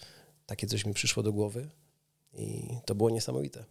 takie 0.46 0.66
coś 0.66 0.86
mi 0.86 0.94
przyszło 0.94 1.22
do 1.22 1.32
głowy 1.32 1.68
i 2.38 2.68
to 2.84 2.94
było 2.94 3.10
niesamowite. 3.10 3.64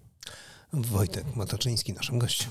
Wojtek 0.73 1.35
Mataczyński, 1.35 1.93
naszym 1.93 2.19
gościem. 2.19 2.49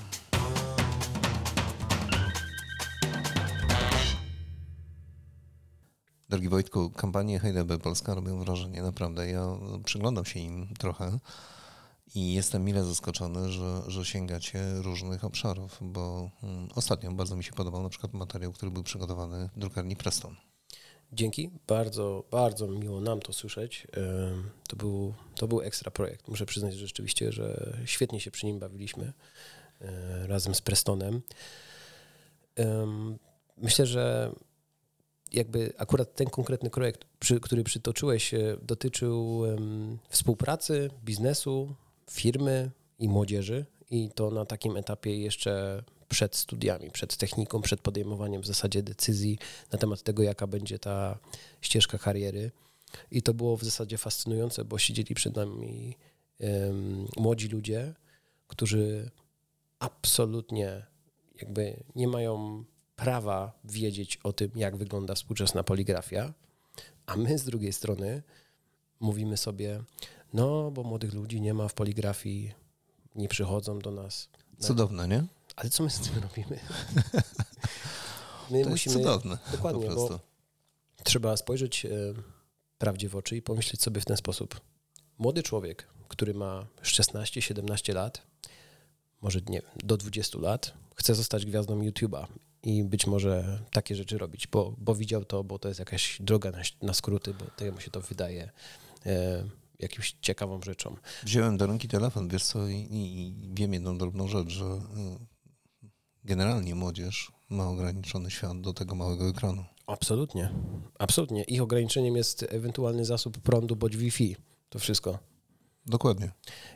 Drogi 6.33 6.49
Wojtku, 6.49 6.89
kampanie 6.89 7.39
HDB 7.39 7.77
Polska 7.77 8.13
robią 8.13 8.39
wrażenie, 8.39 8.81
naprawdę. 8.81 9.29
Ja 9.29 9.57
przyglądam 9.85 10.25
się 10.25 10.39
im 10.39 10.67
trochę 10.79 11.19
i 12.15 12.33
jestem 12.33 12.63
mile 12.63 12.83
zaskoczony, 12.83 13.51
że, 13.51 13.81
że 13.87 14.05
sięgacie 14.05 14.59
różnych 14.81 15.23
obszarów, 15.23 15.77
bo 15.81 16.29
mm, 16.43 16.69
ostatnio 16.75 17.11
bardzo 17.11 17.35
mi 17.35 17.43
się 17.43 17.53
podobał 17.53 17.83
na 17.83 17.89
przykład 17.89 18.13
materiał, 18.13 18.51
który 18.53 18.71
był 18.71 18.83
przygotowany 18.83 19.49
w 19.55 19.59
drukarni 19.59 19.95
Preston. 19.95 20.35
Dzięki, 21.11 21.49
bardzo, 21.67 22.23
bardzo 22.31 22.67
miło 22.67 23.01
nam 23.01 23.19
to 23.19 23.33
słyszeć. 23.33 23.87
To 24.67 24.75
był, 24.75 25.13
to 25.35 25.47
był 25.47 25.61
ekstra 25.61 25.91
projekt. 25.91 26.27
Muszę 26.27 26.45
przyznać 26.45 26.73
że 26.73 26.87
rzeczywiście, 26.87 27.31
że 27.31 27.77
świetnie 27.85 28.19
się 28.19 28.31
przy 28.31 28.45
nim 28.45 28.59
bawiliśmy 28.59 29.13
e, 29.81 30.27
razem 30.27 30.55
z 30.55 30.61
Prestonem. 30.61 31.21
Myślę, 33.57 33.85
że 33.85 34.31
jakby 35.33 35.73
akurat 35.77 36.15
ten 36.15 36.29
konkretny 36.29 36.69
projekt, 36.69 37.05
przy, 37.19 37.39
który 37.39 37.63
przytoczyłeś, 37.63 38.33
e, 38.33 38.57
dotyczył 38.61 39.37
um, 39.37 39.97
współpracy, 40.09 40.89
biznesu, 41.05 41.75
firmy 42.11 42.71
i 42.99 43.09
młodzieży 43.09 43.65
i 43.89 44.09
to 44.15 44.31
na 44.31 44.45
takim 44.45 44.77
etapie 44.77 45.17
jeszcze 45.17 45.83
przed 46.09 46.35
studiami, 46.35 46.91
przed 46.91 47.17
techniką, 47.17 47.61
przed 47.61 47.81
podejmowaniem 47.81 48.41
w 48.41 48.45
zasadzie 48.45 48.83
decyzji 48.83 49.39
na 49.71 49.79
temat 49.79 50.03
tego, 50.03 50.23
jaka 50.23 50.47
będzie 50.47 50.79
ta 50.79 51.19
ścieżka 51.61 51.97
kariery. 51.97 52.51
I 53.11 53.21
to 53.21 53.33
było 53.33 53.57
w 53.57 53.63
zasadzie 53.63 53.97
fascynujące, 53.97 54.65
bo 54.65 54.77
siedzieli 54.77 55.15
przed 55.15 55.35
nami 55.35 55.97
um, 56.39 57.07
młodzi 57.17 57.47
ludzie, 57.47 57.93
którzy 58.47 59.11
absolutnie 59.79 60.85
jakby 61.41 61.83
nie 61.95 62.07
mają 62.07 62.63
prawa 62.95 63.51
wiedzieć 63.63 64.17
o 64.23 64.33
tym, 64.33 64.51
jak 64.55 64.75
wygląda 64.75 65.15
współczesna 65.15 65.63
poligrafia, 65.63 66.33
a 67.05 67.17
my 67.17 67.37
z 67.37 67.43
drugiej 67.43 67.73
strony 67.73 68.23
mówimy 68.99 69.37
sobie, 69.37 69.83
no 70.33 70.71
bo 70.71 70.83
młodych 70.83 71.13
ludzi 71.13 71.41
nie 71.41 71.53
ma 71.53 71.67
w 71.67 71.73
poligrafii, 71.73 72.53
nie 73.15 73.27
przychodzą 73.27 73.79
do 73.79 73.91
nas. 73.91 74.29
Cudowne, 74.59 75.07
nie? 75.07 75.23
Ale 75.55 75.69
co 75.69 75.83
my 75.83 75.89
z 75.89 75.99
tym 75.99 76.23
robimy? 76.23 76.59
My 78.51 78.63
to 78.63 78.69
musimy, 78.69 78.95
jest 78.95 79.05
cudowne. 79.05 79.37
Dokładnie, 79.51 79.89
bo 79.89 80.19
trzeba 81.03 81.37
spojrzeć 81.37 81.85
e, 81.85 81.89
prawdzie 82.77 83.09
w 83.09 83.15
oczy 83.15 83.37
i 83.37 83.41
pomyśleć 83.41 83.81
sobie 83.81 84.01
w 84.01 84.05
ten 84.05 84.17
sposób. 84.17 84.61
Młody 85.17 85.43
człowiek, 85.43 85.87
który 86.07 86.33
ma 86.33 86.65
16-17 86.81 87.93
lat, 87.93 88.21
może 89.21 89.39
nie 89.49 89.61
do 89.83 89.97
20 89.97 90.39
lat, 90.39 90.73
chce 90.95 91.15
zostać 91.15 91.45
gwiazdą 91.45 91.81
YouTube'a 91.81 92.27
i 92.63 92.83
być 92.83 93.07
może 93.07 93.59
takie 93.71 93.95
rzeczy 93.95 94.17
robić, 94.17 94.47
bo, 94.47 94.75
bo 94.77 94.95
widział 94.95 95.25
to, 95.25 95.43
bo 95.43 95.59
to 95.59 95.67
jest 95.67 95.79
jakaś 95.79 96.17
droga 96.19 96.51
na, 96.51 96.61
na 96.81 96.93
skróty, 96.93 97.33
bo 97.33 97.45
to 97.45 97.71
mu 97.71 97.79
się 97.79 97.91
to 97.91 98.01
wydaje 98.01 98.51
e, 99.05 99.43
jakimś 99.79 100.15
ciekawą 100.21 100.61
rzeczą. 100.61 100.95
Wziąłem 101.23 101.57
do 101.57 101.67
ręki 101.67 101.87
telefon, 101.87 102.27
wiesz 102.27 102.43
co, 102.43 102.67
i, 102.67 102.87
i 102.91 103.33
wiem 103.53 103.73
jedną 103.73 103.97
drobną 103.97 104.27
rzecz, 104.27 104.49
że 104.49 104.65
e, 104.65 104.79
generalnie 106.23 106.75
młodzież 106.75 107.31
ma 107.49 107.69
ograniczony 107.69 108.31
świat 108.31 108.61
do 108.61 108.73
tego 108.73 108.95
małego 108.95 109.29
ekranu. 109.29 109.65
Absolutnie, 109.87 110.49
absolutnie. 110.99 111.43
Ich 111.43 111.61
ograniczeniem 111.61 112.15
jest 112.15 112.45
ewentualny 112.49 113.05
zasób 113.05 113.37
prądu 113.37 113.75
bądź 113.75 113.97
Wi-Fi. 113.97 114.35
To 114.69 114.79
wszystko. 114.79 115.19
Dokładnie. 115.85 116.31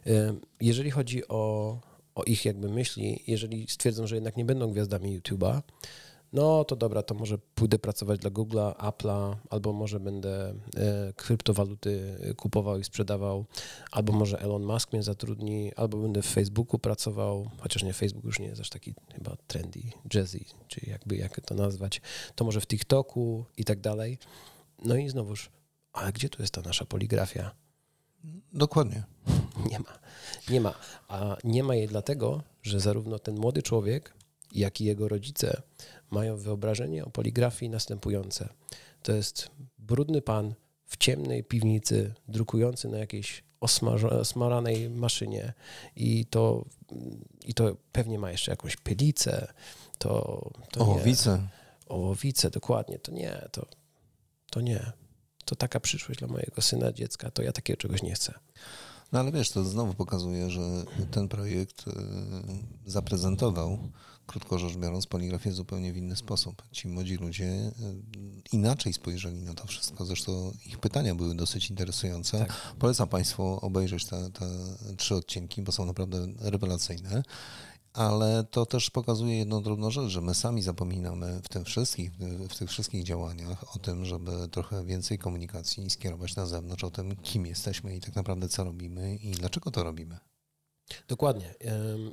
E, 0.07 0.35
jeżeli 0.61 0.91
chodzi 0.91 1.27
o 1.27 1.79
o 2.17 2.23
ich 2.23 2.45
jakby 2.45 2.69
myśli, 2.69 3.23
jeżeli 3.27 3.67
stwierdzą, 3.67 4.07
że 4.07 4.15
jednak 4.15 4.37
nie 4.37 4.45
będą 4.45 4.71
gwiazdami 4.71 5.19
YouTube'a, 5.19 5.61
no 6.33 6.65
to 6.65 6.75
dobra, 6.75 7.03
to 7.03 7.15
może 7.15 7.37
pójdę 7.37 7.79
pracować 7.79 8.19
dla 8.19 8.31
Google'a, 8.31 8.73
Apple'a, 8.75 9.35
albo 9.49 9.73
może 9.73 9.99
będę 9.99 10.49
e, 10.49 11.13
kryptowaluty 11.15 12.17
kupował 12.37 12.79
i 12.79 12.83
sprzedawał, 12.83 13.45
albo 13.91 14.13
może 14.13 14.39
Elon 14.39 14.63
Musk 14.63 14.93
mnie 14.93 15.03
zatrudni, 15.03 15.71
albo 15.75 15.97
będę 15.97 16.21
w 16.21 16.25
Facebooku 16.25 16.79
pracował, 16.79 17.49
chociaż 17.57 17.83
nie, 17.83 17.93
Facebook 17.93 18.25
już 18.25 18.39
nie 18.39 18.47
jest 18.47 18.61
aż 18.61 18.69
taki 18.69 18.93
chyba 19.13 19.37
trendy, 19.47 19.81
jazzy, 20.13 20.39
czy 20.67 20.81
jakby 20.89 21.15
jak 21.17 21.41
to 21.41 21.55
nazwać, 21.55 22.01
to 22.35 22.45
może 22.45 22.61
w 22.61 22.67
TikToku 22.67 23.45
i 23.57 23.65
tak 23.65 23.79
dalej. 23.79 24.17
No 24.85 24.95
i 24.95 25.09
znowuż, 25.09 25.49
ale 25.93 26.11
gdzie 26.11 26.29
tu 26.29 26.41
jest 26.41 26.53
ta 26.53 26.61
nasza 26.61 26.85
poligrafia? 26.85 27.66
Dokładnie. 28.53 29.03
Nie 29.71 29.79
ma. 29.79 29.99
Nie 30.49 30.61
ma. 30.61 30.73
A 31.07 31.37
nie 31.43 31.63
ma 31.63 31.75
jej 31.75 31.87
dlatego, 31.87 32.43
że 32.63 32.79
zarówno 32.79 33.19
ten 33.19 33.35
młody 33.35 33.63
człowiek, 33.63 34.13
jak 34.51 34.81
i 34.81 34.85
jego 34.85 35.07
rodzice 35.07 35.61
mają 36.11 36.37
wyobrażenie 36.37 37.05
o 37.05 37.09
poligrafii 37.09 37.69
następujące. 37.69 38.49
To 39.03 39.11
jest 39.11 39.51
brudny 39.77 40.21
pan 40.21 40.53
w 40.85 40.97
ciemnej 40.97 41.43
piwnicy, 41.43 42.13
drukujący 42.27 42.87
na 42.87 42.97
jakiejś 42.97 43.43
osmaranej 44.19 44.89
maszynie 44.89 45.53
i 45.95 46.25
to, 46.25 46.65
i 47.45 47.53
to 47.53 47.77
pewnie 47.91 48.19
ma 48.19 48.31
jeszcze 48.31 48.51
jakąś 48.51 48.75
pylicę. 48.75 49.53
To, 49.97 50.41
to 50.71 50.79
Ołowice. 50.79 51.31
Nie. 51.31 51.47
Ołowice, 51.87 52.49
dokładnie. 52.49 52.99
To 52.99 53.11
nie, 53.11 53.47
to, 53.51 53.65
to 54.51 54.61
nie. 54.61 54.91
To 55.47 55.55
taka 55.55 55.79
przyszłość 55.79 56.19
dla 56.19 56.27
mojego 56.27 56.61
syna, 56.61 56.91
dziecka, 56.91 57.31
to 57.31 57.41
ja 57.41 57.51
takiego 57.51 57.77
czegoś 57.77 58.03
nie 58.03 58.13
chcę. 58.13 58.33
No 59.11 59.19
ale 59.19 59.31
wiesz, 59.31 59.51
to 59.51 59.63
znowu 59.63 59.93
pokazuje, 59.93 60.49
że 60.49 60.61
ten 61.11 61.27
projekt 61.27 61.87
y, 61.87 61.91
zaprezentował, 62.85 63.79
krótko 64.27 64.59
rzecz 64.59 64.75
biorąc, 64.77 65.07
poligrafię 65.07 65.51
zupełnie 65.51 65.93
w 65.93 65.97
inny 65.97 66.15
sposób. 66.15 66.63
Ci 66.71 66.87
młodzi 66.87 67.15
ludzie 67.15 67.45
y, 67.45 67.71
inaczej 68.51 68.93
spojrzeli 68.93 69.41
na 69.41 69.53
to 69.53 69.67
wszystko. 69.67 70.05
Zresztą 70.05 70.51
ich 70.65 70.79
pytania 70.79 71.15
były 71.15 71.35
dosyć 71.35 71.69
interesujące. 71.69 72.39
Tak. 72.39 72.75
Polecam 72.79 73.07
Państwu 73.07 73.43
obejrzeć 73.61 74.05
te, 74.05 74.29
te 74.31 74.45
trzy 74.97 75.15
odcinki, 75.15 75.61
bo 75.61 75.71
są 75.71 75.85
naprawdę 75.85 76.27
rewelacyjne. 76.39 77.23
Ale 77.97 78.43
to 78.51 78.65
też 78.65 78.89
pokazuje 78.89 79.37
jedną 79.37 79.63
drobną 79.63 79.91
rzecz, 79.91 80.07
że 80.09 80.21
my 80.21 80.35
sami 80.35 80.61
zapominamy 80.61 81.41
w 81.43 81.49
tym 81.49 81.65
wszystkich, 81.65 82.11
w 82.49 82.57
tych 82.57 82.69
wszystkich 82.69 83.03
działaniach 83.03 83.75
o 83.75 83.79
tym, 83.79 84.05
żeby 84.05 84.31
trochę 84.51 84.85
więcej 84.85 85.17
komunikacji 85.17 85.89
skierować 85.89 86.35
na 86.35 86.45
zewnątrz, 86.45 86.83
o 86.83 86.91
tym, 86.91 87.15
kim 87.15 87.45
jesteśmy 87.45 87.95
i 87.95 88.01
tak 88.01 88.15
naprawdę 88.15 88.49
co 88.49 88.63
robimy 88.63 89.15
i 89.15 89.31
dlaczego 89.31 89.71
to 89.71 89.83
robimy. 89.83 90.17
Dokładnie. 91.07 91.53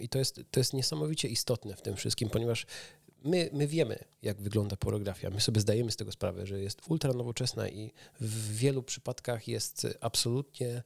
I 0.01 0.09
to 0.09 0.19
jest, 0.19 0.41
to 0.51 0.61
jest 0.61 0.73
niesamowicie 0.73 1.29
istotne 1.29 1.77
w 1.77 1.83
tym 1.83 1.97
wszystkim, 1.97 2.31
ponieważ 2.31 2.67
my, 3.25 3.51
my 3.53 3.67
wiemy, 3.67 3.99
jak 4.23 4.43
wygląda 4.43 4.77
pornografia. 4.77 5.31
My 5.31 5.41
sobie 5.41 5.61
zdajemy 5.61 5.91
z 5.91 5.97
tego 5.97 6.13
sprawę, 6.13 6.47
że 6.47 6.61
jest 6.61 6.81
ultra 6.89 7.13
nowoczesna 7.13 7.69
i 7.69 7.93
w 8.21 8.57
wielu 8.57 8.83
przypadkach 8.83 9.49
jest 9.49 9.87
absolutnie 10.01 10.83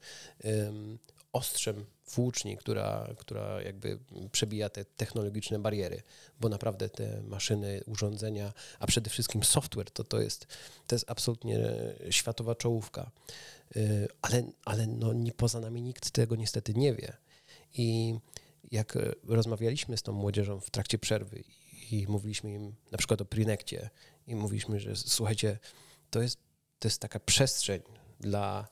ostrzem 1.32 1.86
włóczni, 2.14 2.56
która, 2.56 3.08
która 3.18 3.62
jakby 3.62 3.98
przebija 4.32 4.68
te 4.68 4.84
technologiczne 4.84 5.58
bariery, 5.58 6.02
bo 6.40 6.48
naprawdę 6.48 6.88
te 6.88 7.22
maszyny, 7.22 7.80
urządzenia, 7.86 8.52
a 8.78 8.86
przede 8.86 9.10
wszystkim 9.10 9.44
software, 9.44 9.90
to, 9.90 10.04
to, 10.04 10.20
jest, 10.20 10.46
to 10.86 10.94
jest 10.94 11.10
absolutnie 11.10 11.58
światowa 12.10 12.54
czołówka. 12.54 13.10
Y, 13.76 14.08
ale, 14.22 14.42
ale 14.64 14.86
no, 14.86 15.12
nie, 15.12 15.32
poza 15.32 15.60
nami 15.60 15.82
nikt 15.82 16.10
tego 16.10 16.36
niestety 16.36 16.74
nie 16.74 16.94
wie. 16.94 17.16
I 17.74 18.14
jak 18.70 18.98
rozmawialiśmy 19.24 19.96
z 19.96 20.02
tą 20.02 20.12
młodzieżą 20.12 20.60
w 20.60 20.70
trakcie 20.70 20.98
przerwy 20.98 21.44
i 21.90 22.06
mówiliśmy 22.08 22.52
im 22.52 22.74
na 22.90 22.98
przykład 22.98 23.20
o 23.20 23.24
Prinekcie 23.24 23.90
i 24.26 24.34
mówiliśmy, 24.34 24.80
że 24.80 24.96
słuchajcie, 24.96 25.58
to 26.10 26.22
jest, 26.22 26.38
to 26.78 26.88
jest 26.88 27.00
taka 27.00 27.20
przestrzeń 27.20 27.82
dla 28.20 28.68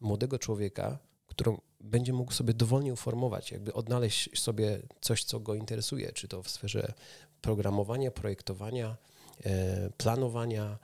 młodego 0.00 0.38
człowieka, 0.38 0.98
którą 1.26 1.60
będzie 1.84 2.12
mógł 2.12 2.32
sobie 2.32 2.54
dowolnie 2.54 2.92
uformować, 2.92 3.52
jakby 3.52 3.72
odnaleźć 3.72 4.38
sobie 4.38 4.82
coś, 5.00 5.24
co 5.24 5.40
go 5.40 5.54
interesuje, 5.54 6.12
czy 6.12 6.28
to 6.28 6.42
w 6.42 6.50
sferze 6.50 6.92
programowania, 7.40 8.10
projektowania, 8.10 8.96
e, 9.44 9.90
planowania. 9.96 10.78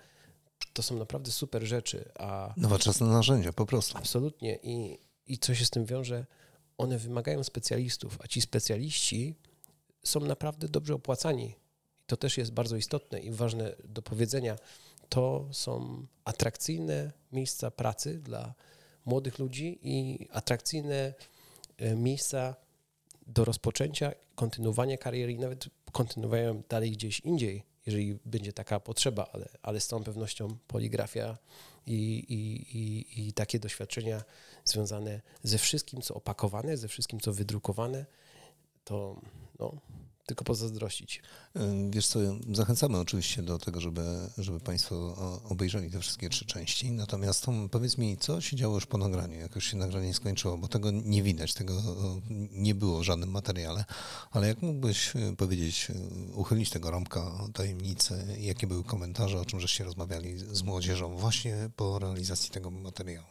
To 0.73 0.83
są 0.83 0.97
naprawdę 0.97 1.30
super 1.30 1.62
rzeczy. 1.62 2.12
A 2.19 2.54
Nowoczesne 2.57 3.07
narzędzia, 3.07 3.52
po 3.52 3.66
prostu. 3.66 3.99
Absolutnie. 3.99 4.59
I, 4.62 4.99
I 5.26 5.38
co 5.38 5.54
się 5.54 5.64
z 5.64 5.71
tym 5.71 5.85
wiąże? 5.85 6.26
One 6.78 6.99
wymagają 6.99 7.45
specjalistów, 7.45 8.19
a 8.21 8.26
ci 8.26 8.40
specjaliści 8.40 9.35
są 10.02 10.21
naprawdę 10.21 10.69
dobrze 10.69 10.95
opłacani. 10.95 11.54
I 12.00 12.04
to 12.07 12.16
też 12.16 12.38
jest 12.38 12.52
bardzo 12.52 12.76
istotne 12.76 13.21
i 13.21 13.30
ważne 13.30 13.76
do 13.85 14.02
powiedzenia. 14.02 14.57
To 15.09 15.49
są 15.52 16.07
atrakcyjne 16.25 17.12
miejsca 17.33 17.71
pracy 17.71 18.19
dla 18.19 18.54
młodych 19.07 19.38
ludzi 19.38 19.78
i 19.83 20.28
atrakcyjne 20.33 21.14
e, 21.78 21.95
miejsca 21.95 22.54
do 23.26 23.45
rozpoczęcia, 23.45 24.12
kontynuowania 24.35 24.99
kariery 24.99 25.33
i 25.33 25.38
nawet 25.38 25.69
kontynuowania 25.92 26.54
dalej 26.69 26.90
gdzieś 26.90 27.21
indziej, 27.21 27.62
jeżeli 27.87 28.19
będzie 28.25 28.52
taka 28.52 28.80
potrzeba, 28.80 29.28
ale, 29.33 29.49
ale 29.62 29.80
z 29.80 29.87
całą 29.87 30.04
pewnością 30.04 30.57
poligrafia 30.66 31.38
i, 31.87 32.25
i, 32.28 32.78
i, 32.78 33.28
i 33.28 33.33
takie 33.33 33.59
doświadczenia 33.59 34.23
związane 34.64 35.21
ze 35.42 35.59
wszystkim, 35.59 36.02
co 36.02 36.14
opakowane, 36.14 36.76
ze 36.76 36.88
wszystkim, 36.88 37.21
co 37.21 37.33
wydrukowane, 37.33 38.07
to 38.85 39.21
no, 39.59 39.73
tylko 40.27 40.45
pozazdrościć. 40.45 41.23
Wiesz 41.91 42.07
co, 42.07 42.19
zachęcamy 42.53 42.99
oczywiście 42.99 43.43
do 43.43 43.59
tego, 43.59 43.81
żeby, 43.81 44.03
żeby 44.39 44.61
Państwo 44.61 45.17
obejrzeli 45.45 45.91
te 45.91 46.00
wszystkie 46.00 46.29
trzy 46.29 46.45
części. 46.45 46.93
Natomiast 46.93 47.47
powiedz 47.71 47.99
mi, 47.99 48.17
co 48.17 48.41
się 48.41 48.57
działo 48.57 48.75
już 48.75 48.87
po 48.87 48.99
nagraniu, 48.99 49.39
jak 49.39 49.55
już 49.55 49.71
się 49.71 49.77
nagranie 49.77 50.15
skończyło, 50.15 50.59
bo 50.59 50.69
tego 50.69 50.91
nie 50.91 51.23
widać, 51.23 51.55
tego 51.55 51.83
nie 52.50 52.75
było 52.75 52.99
w 52.99 53.03
żadnym 53.03 53.31
materiale, 53.31 53.85
ale 54.31 54.49
jak 54.49 54.62
mógłbyś 54.62 55.17
e, 55.17 55.37
powiedzieć, 55.37 55.89
e, 55.91 56.35
uchylić 56.35 56.71
tego 56.71 56.91
rąbka 56.91 57.49
tajemnicy, 57.55 58.37
jakie 58.39 58.67
były 58.67 58.85
komentarze, 58.85 59.41
o 59.41 59.45
czym 59.45 59.61
żeście 59.61 59.85
rozmawiali 59.85 60.39
z 60.39 60.62
młodzieżą 60.62 61.17
właśnie 61.17 61.71
po 61.77 61.99
realizacji 61.99 62.50
tego 62.50 62.71
materiału? 62.71 63.27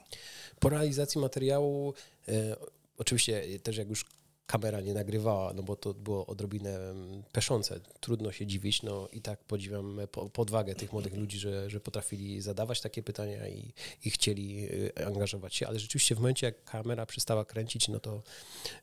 Po 0.60 0.70
realizacji 0.70 1.22
materiału, 1.22 1.94
e, 2.28 2.56
oczywiście 2.98 3.60
też 3.60 3.78
jak 3.78 3.90
już 3.90 4.06
kamera 4.50 4.82
nie 4.82 4.94
nagrywała, 4.94 5.54
no 5.54 5.64
bo 5.64 5.76
to 5.76 5.94
było 5.94 6.26
odrobinę 6.26 6.78
mm, 6.78 7.24
peszące. 7.32 7.80
Trudno 8.00 8.32
się 8.32 8.46
dziwić, 8.48 8.84
no 8.84 9.08
i 9.14 9.22
tak 9.22 9.44
podziwiam 9.44 10.00
podwagę 10.34 10.76
tych 10.76 10.94
młodych 10.94 11.14
ludzi, 11.14 11.40
że, 11.40 11.70
że 11.70 11.80
potrafili 11.80 12.42
zadawać 12.42 12.82
takie 12.82 13.04
pytania 13.04 13.48
i, 13.48 13.74
i 14.06 14.10
chcieli 14.10 14.66
y, 14.98 15.06
angażować 15.06 15.56
się, 15.56 15.68
ale 15.68 15.80
rzeczywiście 15.80 16.16
w 16.16 16.20
momencie, 16.20 16.46
jak 16.46 16.64
kamera 16.64 17.06
przestała 17.06 17.46
kręcić, 17.46 17.88
no 17.88 18.00
to 18.00 18.22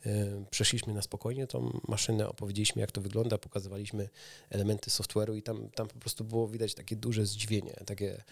y, 0.06 0.10
przeszliśmy 0.50 0.94
na 0.94 1.02
spokojnie 1.02 1.46
tą 1.46 1.80
maszynę, 1.88 2.28
opowiedzieliśmy, 2.28 2.80
jak 2.80 2.92
to 2.92 3.00
wygląda, 3.00 3.38
pokazywaliśmy 3.38 4.08
elementy 4.50 4.90
software'u 4.90 5.36
i 5.36 5.42
tam, 5.42 5.70
tam 5.70 5.88
po 5.88 5.98
prostu 5.98 6.24
było 6.24 6.48
widać 6.48 6.74
takie 6.74 6.96
duże 6.96 7.26
zdziwienie, 7.26 7.74
takie, 7.86 8.22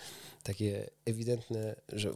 takie 0.42 0.90
ewidentne, 1.04 1.76
że 1.88 2.12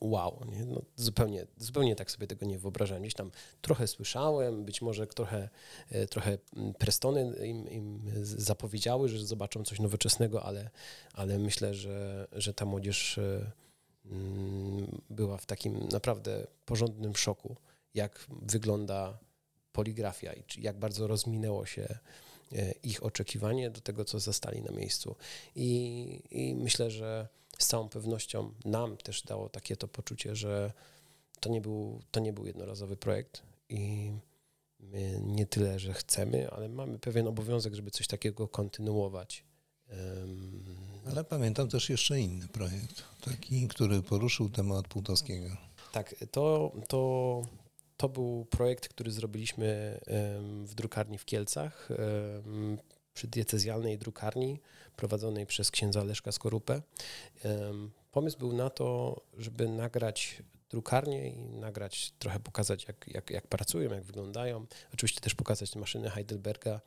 wow, 0.00 0.44
nie? 0.52 0.64
No, 0.64 0.82
zupełnie, 0.96 1.46
zupełnie 1.56 1.96
tak 1.96 2.10
sobie 2.10 2.26
tego 2.26 2.46
nie 2.46 2.58
wyobrażałem. 2.58 3.02
Gdzieś 3.02 3.14
tam 3.14 3.30
trochę 3.60 3.86
słyszałem, 3.86 4.64
być 4.64 4.82
może 4.82 5.06
trochę, 5.06 5.48
e, 5.90 6.06
trochę 6.06 6.38
Prestony 6.78 7.46
im, 7.46 7.68
im 7.68 8.02
zapowiedziały, 8.22 9.08
że 9.08 9.26
zobaczą 9.26 9.64
coś 9.64 9.80
nowoczesnego, 9.80 10.42
ale, 10.42 10.70
ale 11.12 11.38
myślę, 11.38 11.74
że, 11.74 12.28
że 12.32 12.54
ta 12.54 12.64
młodzież 12.64 13.18
e, 13.18 13.50
mm, 14.10 15.00
była 15.10 15.36
w 15.36 15.46
takim 15.46 15.88
naprawdę 15.92 16.46
porządnym 16.66 17.16
szoku, 17.16 17.56
jak 17.94 18.26
wygląda 18.42 19.18
poligrafia 19.72 20.32
i 20.32 20.42
jak 20.58 20.78
bardzo 20.78 21.06
rozminęło 21.06 21.66
się 21.66 21.98
e, 22.52 22.72
ich 22.82 23.02
oczekiwanie 23.02 23.70
do 23.70 23.80
tego, 23.80 24.04
co 24.04 24.18
zastali 24.18 24.62
na 24.62 24.72
miejscu. 24.72 25.16
I, 25.56 26.22
i 26.30 26.54
myślę, 26.54 26.90
że 26.90 27.28
z 27.58 27.66
całą 27.66 27.88
pewnością 27.88 28.52
nam 28.64 28.96
też 28.96 29.22
dało 29.22 29.48
takie 29.48 29.76
to 29.76 29.88
poczucie, 29.88 30.36
że 30.36 30.72
to 31.40 31.48
nie 31.48 31.60
był, 31.60 32.00
to 32.10 32.20
nie 32.20 32.32
był 32.32 32.46
jednorazowy 32.46 32.96
projekt 32.96 33.42
i 33.68 34.12
my 34.80 35.20
nie 35.24 35.46
tyle, 35.46 35.78
że 35.78 35.94
chcemy, 35.94 36.50
ale 36.50 36.68
mamy 36.68 36.98
pewien 36.98 37.26
obowiązek, 37.26 37.74
żeby 37.74 37.90
coś 37.90 38.06
takiego 38.06 38.48
kontynuować. 38.48 39.44
Ale 41.06 41.24
pamiętam 41.24 41.68
też 41.68 41.90
jeszcze 41.90 42.20
inny 42.20 42.48
projekt, 42.48 43.02
taki, 43.24 43.68
który 43.68 44.02
poruszył 44.02 44.48
temat 44.48 44.88
Półtowskiego. 44.88 45.56
Tak, 45.92 46.14
to, 46.30 46.72
to, 46.88 47.42
to 47.96 48.08
był 48.08 48.46
projekt, 48.50 48.88
który 48.88 49.10
zrobiliśmy 49.10 50.00
w 50.64 50.74
drukarni 50.74 51.18
w 51.18 51.24
Kielcach 51.24 51.88
przy 53.18 53.26
diecezjalnej 53.26 53.98
drukarni 53.98 54.60
prowadzonej 54.96 55.46
przez 55.46 55.70
księdza 55.70 56.04
Leszka 56.04 56.32
Skorupę. 56.32 56.82
Pomysł 58.12 58.38
był 58.38 58.52
na 58.52 58.70
to, 58.70 59.20
żeby 59.38 59.68
nagrać 59.68 60.42
drukarnię 60.70 61.28
i 61.28 61.38
nagrać, 61.38 62.12
trochę 62.18 62.40
pokazać, 62.40 62.88
jak, 62.88 63.08
jak, 63.08 63.30
jak 63.30 63.46
pracują, 63.46 63.90
jak 63.90 64.04
wyglądają. 64.04 64.66
Oczywiście 64.94 65.20
też 65.20 65.34
pokazać 65.34 65.76
maszyny 65.76 66.10
Heidelberga. 66.10 66.80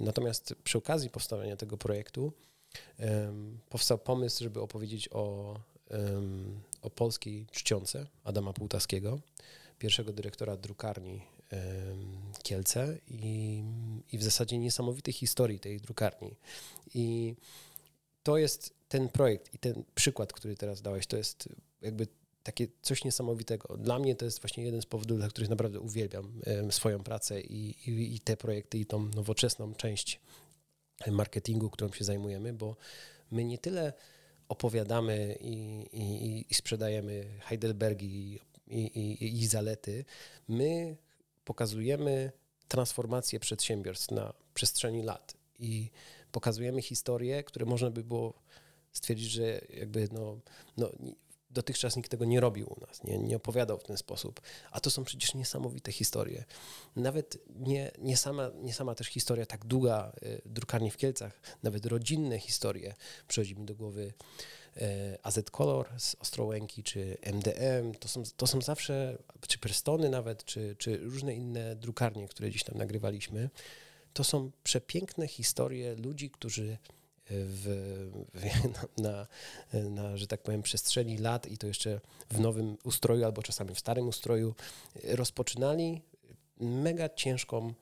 Natomiast 0.00 0.54
przy 0.64 0.78
okazji 0.78 1.10
powstawania 1.10 1.56
tego 1.56 1.76
projektu 1.76 2.32
powstał 3.68 3.98
pomysł, 3.98 4.44
żeby 4.44 4.60
opowiedzieć 4.60 5.08
o, 5.12 5.56
o 6.82 6.90
polskiej 6.90 7.46
czcionce 7.52 8.06
Adama 8.24 8.52
Półtaskiego, 8.52 9.20
pierwszego 9.78 10.12
dyrektora 10.12 10.56
drukarni 10.56 11.22
Kielce 12.42 12.98
i, 13.08 13.62
i 14.12 14.18
w 14.18 14.22
zasadzie 14.22 14.58
niesamowitej 14.58 15.14
historii 15.14 15.60
tej 15.60 15.80
drukarni. 15.80 16.36
I 16.94 17.34
to 18.22 18.38
jest 18.38 18.74
ten 18.88 19.08
projekt 19.08 19.54
i 19.54 19.58
ten 19.58 19.84
przykład, 19.94 20.32
który 20.32 20.56
teraz 20.56 20.82
dałeś, 20.82 21.06
to 21.06 21.16
jest 21.16 21.48
jakby 21.82 22.06
takie 22.42 22.66
coś 22.82 23.04
niesamowitego. 23.04 23.76
Dla 23.76 23.98
mnie 23.98 24.14
to 24.14 24.24
jest 24.24 24.40
właśnie 24.40 24.64
jeden 24.64 24.82
z 24.82 24.86
powodów, 24.86 25.18
dla 25.18 25.28
których 25.28 25.50
naprawdę 25.50 25.80
uwielbiam 25.80 26.40
swoją 26.70 26.98
pracę 26.98 27.40
i, 27.40 27.90
i, 27.90 28.14
i 28.14 28.20
te 28.20 28.36
projekty, 28.36 28.78
i 28.78 28.86
tą 28.86 29.08
nowoczesną 29.08 29.74
część 29.74 30.20
marketingu, 31.06 31.70
którą 31.70 31.92
się 31.92 32.04
zajmujemy, 32.04 32.52
bo 32.52 32.76
my 33.30 33.44
nie 33.44 33.58
tyle 33.58 33.92
opowiadamy 34.48 35.38
i, 35.40 35.86
i, 35.92 36.44
i 36.50 36.54
sprzedajemy 36.54 37.24
Heidelbergi 37.40 38.40
i, 38.66 38.80
i, 38.80 39.42
i 39.42 39.46
zalety, 39.46 40.04
my 40.48 40.96
pokazujemy 41.44 42.32
transformację 42.68 43.40
przedsiębiorstw 43.40 44.10
na 44.10 44.32
przestrzeni 44.54 45.02
lat 45.02 45.34
i 45.58 45.90
pokazujemy 46.32 46.82
historie, 46.82 47.44
które 47.44 47.66
można 47.66 47.90
by 47.90 48.04
było 48.04 48.34
stwierdzić, 48.92 49.30
że 49.30 49.60
jakby 49.68 50.08
no, 50.12 50.38
no 50.76 50.90
dotychczas 51.50 51.96
nikt 51.96 52.10
tego 52.10 52.24
nie 52.24 52.40
robił 52.40 52.66
u 52.76 52.80
nas, 52.80 53.04
nie, 53.04 53.18
nie 53.18 53.36
opowiadał 53.36 53.78
w 53.78 53.84
ten 53.84 53.96
sposób. 53.96 54.40
A 54.70 54.80
to 54.80 54.90
są 54.90 55.04
przecież 55.04 55.34
niesamowite 55.34 55.92
historie. 55.92 56.44
Nawet 56.96 57.38
nie, 57.56 57.90
nie, 57.98 58.16
sama, 58.16 58.50
nie 58.62 58.74
sama 58.74 58.94
też 58.94 59.06
historia 59.06 59.46
tak 59.46 59.64
długa 59.64 60.12
y, 60.22 60.42
drukarni 60.46 60.90
w 60.90 60.96
Kielcach, 60.96 61.40
nawet 61.62 61.86
rodzinne 61.86 62.38
historie. 62.38 62.94
Przychodzi 63.28 63.56
mi 63.56 63.64
do 63.64 63.74
głowy 63.74 64.12
AZ 65.22 65.38
Color 65.50 65.88
z 65.98 66.16
Ostrołęki, 66.20 66.82
czy 66.82 67.16
MDM, 67.22 67.94
to 67.94 68.08
są, 68.08 68.22
to 68.36 68.46
są 68.46 68.60
zawsze, 68.60 69.18
czy 69.48 69.58
Prestony 69.58 70.10
nawet, 70.10 70.44
czy, 70.44 70.76
czy 70.78 70.96
różne 70.96 71.34
inne 71.34 71.76
drukarnie, 71.76 72.28
które 72.28 72.48
gdzieś 72.48 72.64
tam 72.64 72.78
nagrywaliśmy. 72.78 73.50
to 74.12 74.24
są 74.24 74.50
przepiękne 74.64 75.28
historie 75.28 75.94
ludzi, 75.94 76.30
którzy 76.30 76.76
w, 77.30 78.10
na, 78.98 79.02
na, 79.08 79.26
na, 79.90 80.16
że 80.16 80.26
tak 80.26 80.42
powiem, 80.42 80.62
przestrzeni 80.62 81.18
lat 81.18 81.46
i 81.46 81.58
to 81.58 81.66
jeszcze 81.66 82.00
w 82.30 82.40
nowym 82.40 82.76
ustroju 82.84 83.24
albo 83.24 83.42
czasami 83.42 83.74
w 83.74 83.78
starym 83.78 84.08
ustroju 84.08 84.54
rozpoczynali 85.04 86.02
mega 86.60 87.08
ciężką 87.08 87.74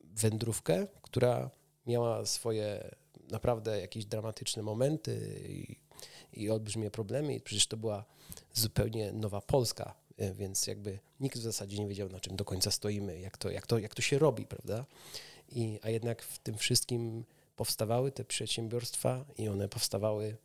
wędrówkę, 0.00 0.86
która 1.02 1.50
miała 1.86 2.26
swoje 2.26 2.90
naprawdę 3.30 3.80
jakieś 3.80 4.04
dramatyczne 4.04 4.62
momenty 4.62 5.36
i, 6.32 6.50
olbrzymie 6.50 6.90
problemy. 6.90 7.34
I 7.34 7.40
przecież 7.40 7.66
to 7.66 7.76
była 7.76 8.04
zupełnie 8.54 9.12
nowa 9.12 9.40
Polska, 9.40 9.94
e, 10.18 10.34
więc 10.34 10.66
jakby 10.66 10.98
nikt 11.20 11.38
w 11.38 11.42
zasadzie 11.42 11.78
nie 11.78 11.88
wiedział, 11.88 12.08
na 12.08 12.20
czym 12.20 12.36
do 12.36 12.44
końca 12.44 12.70
stoimy, 12.70 13.20
jak 13.20 13.38
to, 13.38 13.50
jak 13.50 13.66
to, 13.66 13.78
jak 13.78 13.94
to 13.94 14.02
się 14.02 14.18
robi, 14.18 14.46
prawda? 14.46 14.84
I, 15.48 15.78
a 15.82 15.90
jednak 15.90 16.22
w 16.22 16.38
tym 16.38 16.58
wszystkim 16.58 17.24
powstawały 17.56 18.12
te 18.12 18.24
przedsiębiorstwa 18.24 19.24
i 19.38 19.48
one 19.48 19.68
powstawały 19.68 20.36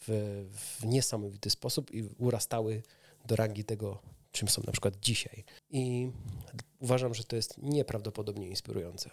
w, 0.00 0.44
w 0.52 0.86
niesamowity 0.86 1.50
sposób 1.50 1.94
i 1.94 2.02
urastały 2.18 2.82
do 3.26 3.36
rangi 3.36 3.64
tego, 3.64 3.98
czym 4.32 4.48
są 4.48 4.62
na 4.66 4.72
przykład 4.72 4.94
dzisiaj. 5.00 5.44
I 5.70 6.10
uważam, 6.80 7.14
że 7.14 7.24
to 7.24 7.36
jest 7.36 7.58
nieprawdopodobnie 7.58 8.48
inspirujące. 8.48 9.10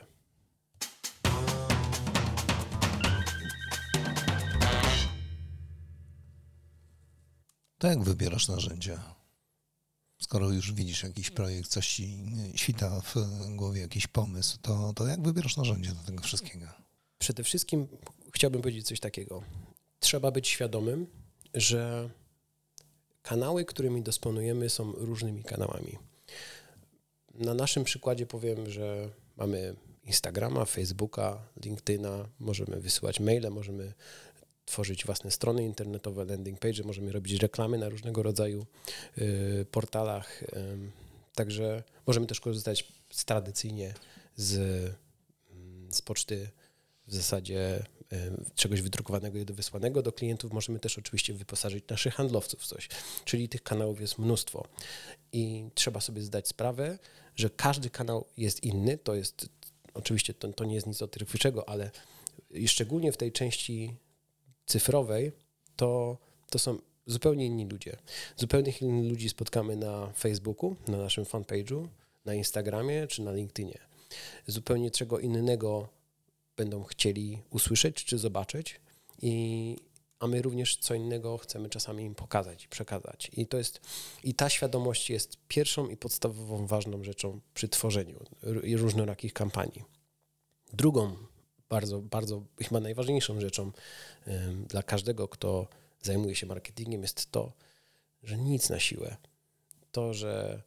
To 7.77 7.87
jak 7.87 8.03
wybierasz 8.03 8.47
narzędzia? 8.47 9.15
Skoro 10.19 10.49
już 10.49 10.73
widzisz 10.73 11.03
jakiś 11.03 11.29
projekt, 11.29 11.69
coś 11.69 11.87
ci 11.87 12.17
świta 12.55 13.01
w 13.01 13.15
głowie, 13.55 13.81
jakiś 13.81 14.07
pomysł, 14.07 14.57
to, 14.61 14.93
to 14.93 15.07
jak 15.07 15.21
wybierasz 15.21 15.57
narzędzia 15.57 15.91
do 15.91 16.03
tego 16.03 16.23
wszystkiego? 16.23 16.65
Przede 17.19 17.43
wszystkim 17.43 17.87
chciałbym 18.33 18.61
powiedzieć 18.61 18.87
coś 18.87 18.99
takiego. 18.99 19.43
Trzeba 19.99 20.31
być 20.31 20.47
świadomym, 20.47 21.07
że 21.53 22.09
kanały, 23.21 23.65
którymi 23.65 24.01
dysponujemy, 24.01 24.69
są 24.69 24.91
różnymi 24.91 25.43
kanałami. 25.43 25.97
Na 27.33 27.53
naszym 27.53 27.83
przykładzie 27.83 28.25
powiem, 28.25 28.69
że 28.69 29.09
mamy 29.37 29.75
Instagrama, 30.03 30.65
Facebooka, 30.65 31.47
LinkedIna, 31.65 32.29
możemy 32.39 32.79
wysyłać 32.81 33.19
maile, 33.19 33.51
możemy 33.51 33.93
tworzyć 34.67 35.06
własne 35.06 35.32
strony 35.32 35.63
internetowe, 35.63 36.25
landing 36.25 36.60
page, 36.60 36.84
możemy 36.84 37.12
robić 37.12 37.41
reklamy 37.41 37.77
na 37.77 37.89
różnego 37.89 38.23
rodzaju 38.23 38.65
y, 39.17 39.65
portalach. 39.71 40.43
Y, 40.43 40.47
także 41.36 41.84
możemy 42.08 42.27
też 42.27 42.39
korzystać 42.39 42.93
tradycyjnie 43.25 43.93
z, 44.36 44.56
mm, 45.51 45.91
z 45.91 46.01
poczty 46.01 46.49
w 47.08 47.15
zasadzie 47.15 47.84
czegoś 48.56 48.82
wydrukowanego 48.82 49.38
i 49.39 49.45
wysłanego 49.45 50.01
do 50.01 50.12
klientów. 50.12 50.53
Możemy 50.53 50.80
też 50.80 50.97
oczywiście 50.97 51.34
wyposażyć 51.34 51.84
naszych 51.89 52.13
handlowców 52.13 52.62
w 52.62 52.67
coś. 52.67 52.89
Czyli 53.25 53.49
tych 53.49 53.63
kanałów 53.63 54.01
jest 54.01 54.17
mnóstwo. 54.17 54.67
I 55.32 55.69
trzeba 55.73 56.01
sobie 56.01 56.21
zdać 56.21 56.47
sprawę, 56.47 56.99
że 57.36 57.49
każdy 57.49 57.89
kanał 57.89 58.25
jest 58.38 58.63
inny. 58.63 58.97
To 58.97 59.15
jest 59.15 59.49
oczywiście 59.93 60.34
to, 60.34 60.53
to 60.53 60.63
nie 60.63 60.75
jest 60.75 60.88
nic 60.88 61.01
odkrywczego, 61.01 61.69
ale 61.69 61.91
szczególnie 62.65 63.12
w 63.12 63.17
tej 63.17 63.32
części 63.32 63.95
cyfrowej, 64.67 65.32
to, 65.75 66.17
to 66.49 66.60
są 66.60 66.77
zupełnie 67.06 67.45
inni 67.45 67.65
ludzie. 67.65 67.97
Zupełnie 68.38 68.73
inni 68.82 69.10
ludzi 69.10 69.30
spotkamy 69.30 69.75
na 69.75 70.12
Facebooku, 70.13 70.75
na 70.88 70.97
naszym 70.97 71.23
fanpage'u, 71.23 71.88
na 72.25 72.34
Instagramie 72.34 73.08
czy 73.08 73.21
na 73.21 73.32
LinkedInie. 73.32 73.80
Zupełnie 74.47 74.91
czego 74.91 75.19
innego 75.19 75.88
będą 76.58 76.84
chcieli 76.84 77.41
usłyszeć 77.49 78.06
czy 78.06 78.17
zobaczyć, 78.17 78.80
i, 79.21 79.75
a 80.19 80.27
my 80.27 80.41
również 80.41 80.77
co 80.77 80.93
innego 80.93 81.38
chcemy 81.38 81.69
czasami 81.69 82.03
im 82.03 82.15
pokazać 82.15 82.65
i 82.65 82.67
przekazać. 82.67 83.32
I 83.34 83.47
to 83.47 83.58
jest, 83.58 83.82
i 84.23 84.34
ta 84.34 84.49
świadomość 84.49 85.10
jest 85.10 85.38
pierwszą 85.47 85.89
i 85.89 85.97
podstawową 85.97 86.67
ważną 86.67 87.03
rzeczą 87.03 87.39
przy 87.53 87.69
tworzeniu 87.69 88.19
różnorakich 88.75 89.34
kampanii. 89.34 89.84
Drugą 90.73 91.15
bardzo, 91.69 92.01
bardzo 92.01 92.43
chyba 92.62 92.80
najważniejszą 92.80 93.41
rzeczą 93.41 93.71
dla 94.67 94.84
każdego, 94.84 95.27
kto 95.27 95.67
zajmuje 96.01 96.36
się 96.36 96.47
marketingiem, 96.47 97.01
jest 97.01 97.32
to, 97.32 97.51
że 98.23 98.38
nic 98.38 98.69
na 98.69 98.80
siłę. 98.80 99.17
To, 99.91 100.13
że 100.13 100.62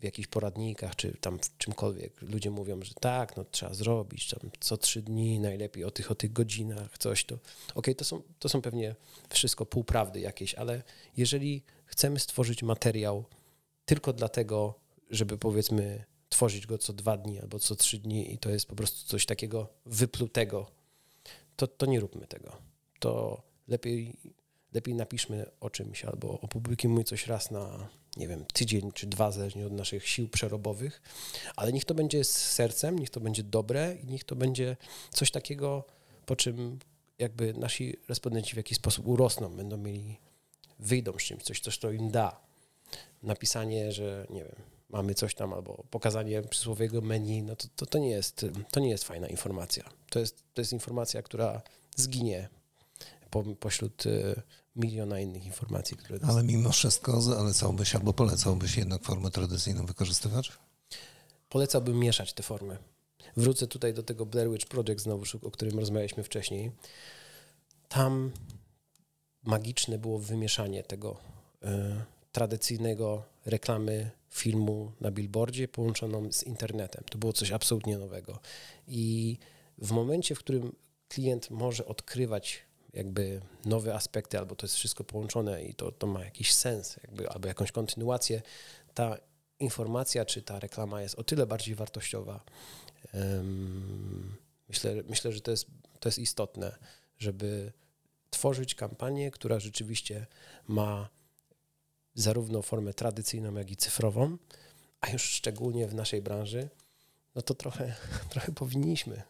w 0.00 0.04
jakichś 0.04 0.28
poradnikach, 0.28 0.96
czy 0.96 1.16
tam 1.20 1.38
w 1.38 1.58
czymkolwiek 1.58 2.22
ludzie 2.22 2.50
mówią, 2.50 2.82
że 2.82 2.94
tak, 2.94 3.36
no 3.36 3.44
trzeba 3.44 3.74
zrobić 3.74 4.28
tam 4.28 4.50
co 4.60 4.76
trzy 4.76 5.02
dni, 5.02 5.40
najlepiej 5.40 5.84
o 5.84 5.90
tych, 5.90 6.10
o 6.10 6.14
tych 6.14 6.32
godzinach, 6.32 6.98
coś 6.98 7.24
to. 7.24 7.34
Okej, 7.34 7.74
okay, 7.74 7.94
to, 7.94 8.04
są, 8.04 8.22
to 8.38 8.48
są 8.48 8.62
pewnie 8.62 8.94
wszystko 9.30 9.66
półprawdy 9.66 10.20
jakieś, 10.20 10.54
ale 10.54 10.82
jeżeli 11.16 11.62
chcemy 11.86 12.18
stworzyć 12.18 12.62
materiał 12.62 13.24
tylko 13.84 14.12
dlatego, 14.12 14.74
żeby 15.10 15.38
powiedzmy 15.38 16.04
tworzyć 16.30 16.66
go 16.66 16.78
co 16.78 16.92
dwa 16.92 17.16
dni 17.16 17.40
albo 17.40 17.58
co 17.58 17.76
trzy 17.76 17.98
dni 17.98 18.34
i 18.34 18.38
to 18.38 18.50
jest 18.50 18.66
po 18.66 18.76
prostu 18.76 19.08
coś 19.08 19.26
takiego 19.26 19.68
wyplutego, 19.86 20.70
to, 21.56 21.66
to 21.66 21.86
nie 21.86 22.00
róbmy 22.00 22.26
tego. 22.26 22.56
To 23.00 23.42
lepiej, 23.68 24.16
lepiej 24.72 24.94
napiszmy 24.94 25.46
o 25.60 25.70
czymś 25.70 26.04
albo 26.04 26.40
opublikujmy 26.40 27.04
coś 27.04 27.26
raz 27.26 27.50
na, 27.50 27.88
nie 28.16 28.28
wiem, 28.28 28.44
tydzień 28.44 28.92
czy 28.92 29.06
dwa, 29.06 29.30
zależnie 29.30 29.66
od 29.66 29.72
naszych 29.72 30.08
sił 30.08 30.28
przerobowych, 30.28 31.02
ale 31.56 31.72
niech 31.72 31.84
to 31.84 31.94
będzie 31.94 32.24
z 32.24 32.52
sercem, 32.52 32.98
niech 32.98 33.10
to 33.10 33.20
będzie 33.20 33.42
dobre 33.42 33.96
i 34.02 34.06
niech 34.06 34.24
to 34.24 34.36
będzie 34.36 34.76
coś 35.10 35.30
takiego, 35.30 35.84
po 36.26 36.36
czym 36.36 36.78
jakby 37.18 37.54
nasi 37.54 37.96
respondenci 38.08 38.54
w 38.54 38.56
jakiś 38.56 38.76
sposób 38.78 39.06
urosną, 39.06 39.48
będą 39.56 39.76
mieli, 39.76 40.16
wyjdą 40.78 41.12
z 41.18 41.22
czymś, 41.22 41.42
coś, 41.42 41.60
coś 41.60 41.78
to 41.78 41.90
im 41.90 42.10
da. 42.10 42.40
Napisanie, 43.22 43.92
że 43.92 44.26
nie 44.30 44.44
wiem, 44.44 44.56
mamy 44.92 45.14
coś 45.14 45.34
tam, 45.34 45.52
albo 45.52 45.84
pokazanie 45.90 46.42
przysłowiowego 46.42 47.00
menu, 47.00 47.42
no 47.42 47.56
to, 47.56 47.68
to, 47.76 47.86
to, 47.86 47.98
nie 47.98 48.10
jest, 48.10 48.46
to 48.70 48.80
nie 48.80 48.90
jest 48.90 49.04
fajna 49.04 49.26
informacja. 49.26 49.84
To 50.10 50.18
jest, 50.18 50.44
to 50.54 50.60
jest 50.60 50.72
informacja, 50.72 51.22
która 51.22 51.62
zginie 51.96 52.48
po, 53.30 53.42
pośród 53.42 54.06
y, 54.06 54.42
miliona 54.76 55.20
innych 55.20 55.46
informacji, 55.46 55.96
które... 55.96 56.18
Ale 56.22 56.42
mimo 56.42 56.72
wszystko 56.72 57.20
zalecałbyś 57.20 57.94
albo 57.94 58.12
polecałbyś 58.12 58.76
jednak 58.76 59.02
formę 59.02 59.30
tradycyjną 59.30 59.86
wykorzystywać? 59.86 60.52
Polecałbym 61.48 61.98
mieszać 61.98 62.32
te 62.32 62.42
formy. 62.42 62.78
Wrócę 63.36 63.66
tutaj 63.66 63.94
do 63.94 64.02
tego 64.02 64.26
Blair 64.26 64.50
Witch 64.50 64.66
Project 64.66 65.02
znowu, 65.02 65.24
o 65.42 65.50
którym 65.50 65.78
rozmawialiśmy 65.78 66.22
wcześniej. 66.22 66.70
Tam 67.88 68.30
magiczne 69.42 69.98
było 69.98 70.18
wymieszanie 70.18 70.82
tego 70.82 71.16
y, 71.62 71.66
tradycyjnego 72.32 73.22
reklamy 73.46 74.10
filmu 74.30 74.92
na 75.00 75.10
billboardzie 75.10 75.68
połączoną 75.68 76.32
z 76.32 76.42
internetem. 76.42 77.04
To 77.10 77.18
było 77.18 77.32
coś 77.32 77.52
absolutnie 77.52 77.98
nowego. 77.98 78.38
I 78.88 79.38
w 79.78 79.90
momencie, 79.90 80.34
w 80.34 80.38
którym 80.38 80.72
klient 81.08 81.50
może 81.50 81.86
odkrywać 81.86 82.62
jakby 82.92 83.40
nowe 83.64 83.94
aspekty, 83.94 84.38
albo 84.38 84.56
to 84.56 84.66
jest 84.66 84.76
wszystko 84.76 85.04
połączone 85.04 85.64
i 85.64 85.74
to, 85.74 85.92
to 85.92 86.06
ma 86.06 86.24
jakiś 86.24 86.54
sens, 86.54 86.96
jakby, 87.02 87.30
albo 87.30 87.48
jakąś 87.48 87.72
kontynuację, 87.72 88.42
ta 88.94 89.16
informacja 89.58 90.24
czy 90.24 90.42
ta 90.42 90.58
reklama 90.58 91.02
jest 91.02 91.14
o 91.14 91.24
tyle 91.24 91.46
bardziej 91.46 91.74
wartościowa. 91.74 92.44
Myślę, 94.68 94.94
myślę, 95.08 95.32
że 95.32 95.40
to 95.40 95.50
jest, 95.50 95.66
to 96.00 96.08
jest 96.08 96.18
istotne, 96.18 96.78
żeby 97.18 97.72
tworzyć 98.30 98.74
kampanię, 98.74 99.30
która 99.30 99.60
rzeczywiście 99.60 100.26
ma 100.68 101.08
zarówno 102.20 102.62
formę 102.62 102.94
tradycyjną, 102.94 103.54
jak 103.54 103.70
i 103.70 103.76
cyfrową, 103.76 104.36
a 105.00 105.10
już 105.10 105.22
szczególnie 105.22 105.88
w 105.88 105.94
naszej 105.94 106.22
branży, 106.22 106.68
no 107.34 107.42
to 107.42 107.54
trochę, 107.54 107.94
trochę 108.32 108.52
powinniśmy. 108.52 109.22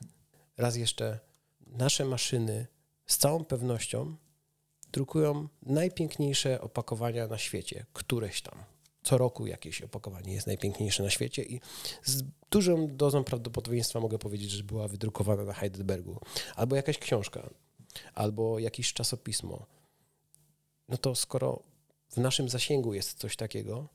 Raz 0.57 0.77
jeszcze, 0.77 1.21
nasze 1.67 2.05
maszyny 2.05 2.67
z 3.07 3.19
całą 3.19 3.45
pewnością 3.45 4.17
drukują 4.93 5.49
najpiękniejsze 5.63 6.61
opakowania 6.61 7.27
na 7.27 7.39
świecie, 7.39 7.87
któreś 7.93 8.43
tam. 8.43 8.65
Co 9.03 9.19
roku 9.19 9.47
jakieś 9.47 9.83
opakowanie 9.83 10.33
jest 10.33 10.47
najpiękniejsze 10.47 11.03
na 11.03 11.11
świecie 11.11 11.43
i 11.43 11.61
z 12.05 12.23
dużą 12.51 12.97
dozą 12.97 13.25
prawdopodobieństwa 13.25 14.01
mogę 14.01 14.19
powiedzieć, 14.19 14.51
że 14.51 14.65
była 14.65 14.89
wydrukowana 14.89 15.45
na 15.45 15.53
Heidelbergu. 15.53 16.21
Albo 16.57 16.77
jakaś 16.77 16.99
książka, 16.99 17.51
albo 18.15 18.59
jakieś 18.59 18.93
czasopismo. 18.93 19.67
No 20.89 20.97
to 20.97 21.15
skoro 21.15 21.63
w 22.11 22.17
naszym 22.17 22.49
zasięgu 22.49 22.95
jest 22.95 23.19
coś 23.19 23.37
takiego, 23.37 23.89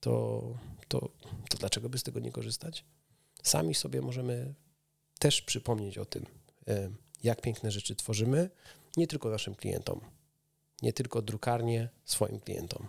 to, 0.00 0.42
to, 0.88 1.10
to 1.48 1.58
dlaczego 1.58 1.88
by 1.88 1.98
z 1.98 2.02
tego 2.02 2.20
nie 2.20 2.32
korzystać? 2.32 2.84
Sami 3.42 3.74
sobie 3.74 4.02
możemy 4.02 4.54
też 5.18 5.42
przypomnieć 5.42 5.98
o 5.98 6.04
tym, 6.04 6.26
e, 6.68 6.90
jak 7.22 7.40
piękne 7.40 7.70
rzeczy 7.70 7.96
tworzymy, 7.96 8.50
nie 8.96 9.06
tylko 9.06 9.30
naszym 9.30 9.54
klientom, 9.54 10.00
nie 10.82 10.92
tylko 10.92 11.22
drukarnie 11.22 11.88
swoim 12.04 12.40
klientom. 12.40 12.88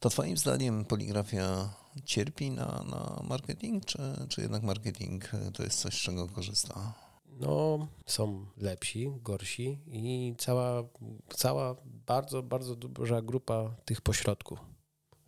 To 0.00 0.10
Twoim 0.10 0.36
zdaniem 0.36 0.84
poligrafia 0.84 1.74
cierpi 2.04 2.50
na, 2.50 2.84
na 2.90 3.22
marketing, 3.28 3.84
czy, 3.84 3.98
czy 4.28 4.40
jednak 4.40 4.62
marketing 4.62 5.30
to 5.54 5.62
jest 5.62 5.80
coś, 5.80 5.94
z 5.94 6.02
czego 6.02 6.28
korzysta? 6.28 7.07
No, 7.40 7.86
są 8.06 8.46
lepsi, 8.56 9.12
gorsi 9.22 9.78
i 9.86 10.34
cała, 10.38 10.84
cała 11.28 11.76
bardzo, 11.84 12.42
bardzo 12.42 12.76
duża 12.76 13.22
grupa 13.22 13.74
tych 13.84 14.00
pośrodków. 14.00 14.58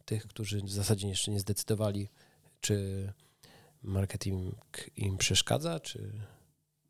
Tych, 0.05 0.27
którzy 0.27 0.63
w 0.63 0.71
zasadzie 0.71 1.09
jeszcze 1.09 1.31
nie 1.31 1.41
zdecydowali, 1.41 2.09
czy 2.61 3.13
marketing 3.83 4.55
im 4.97 5.17
przeszkadza, 5.17 5.81
czy, 5.81 6.13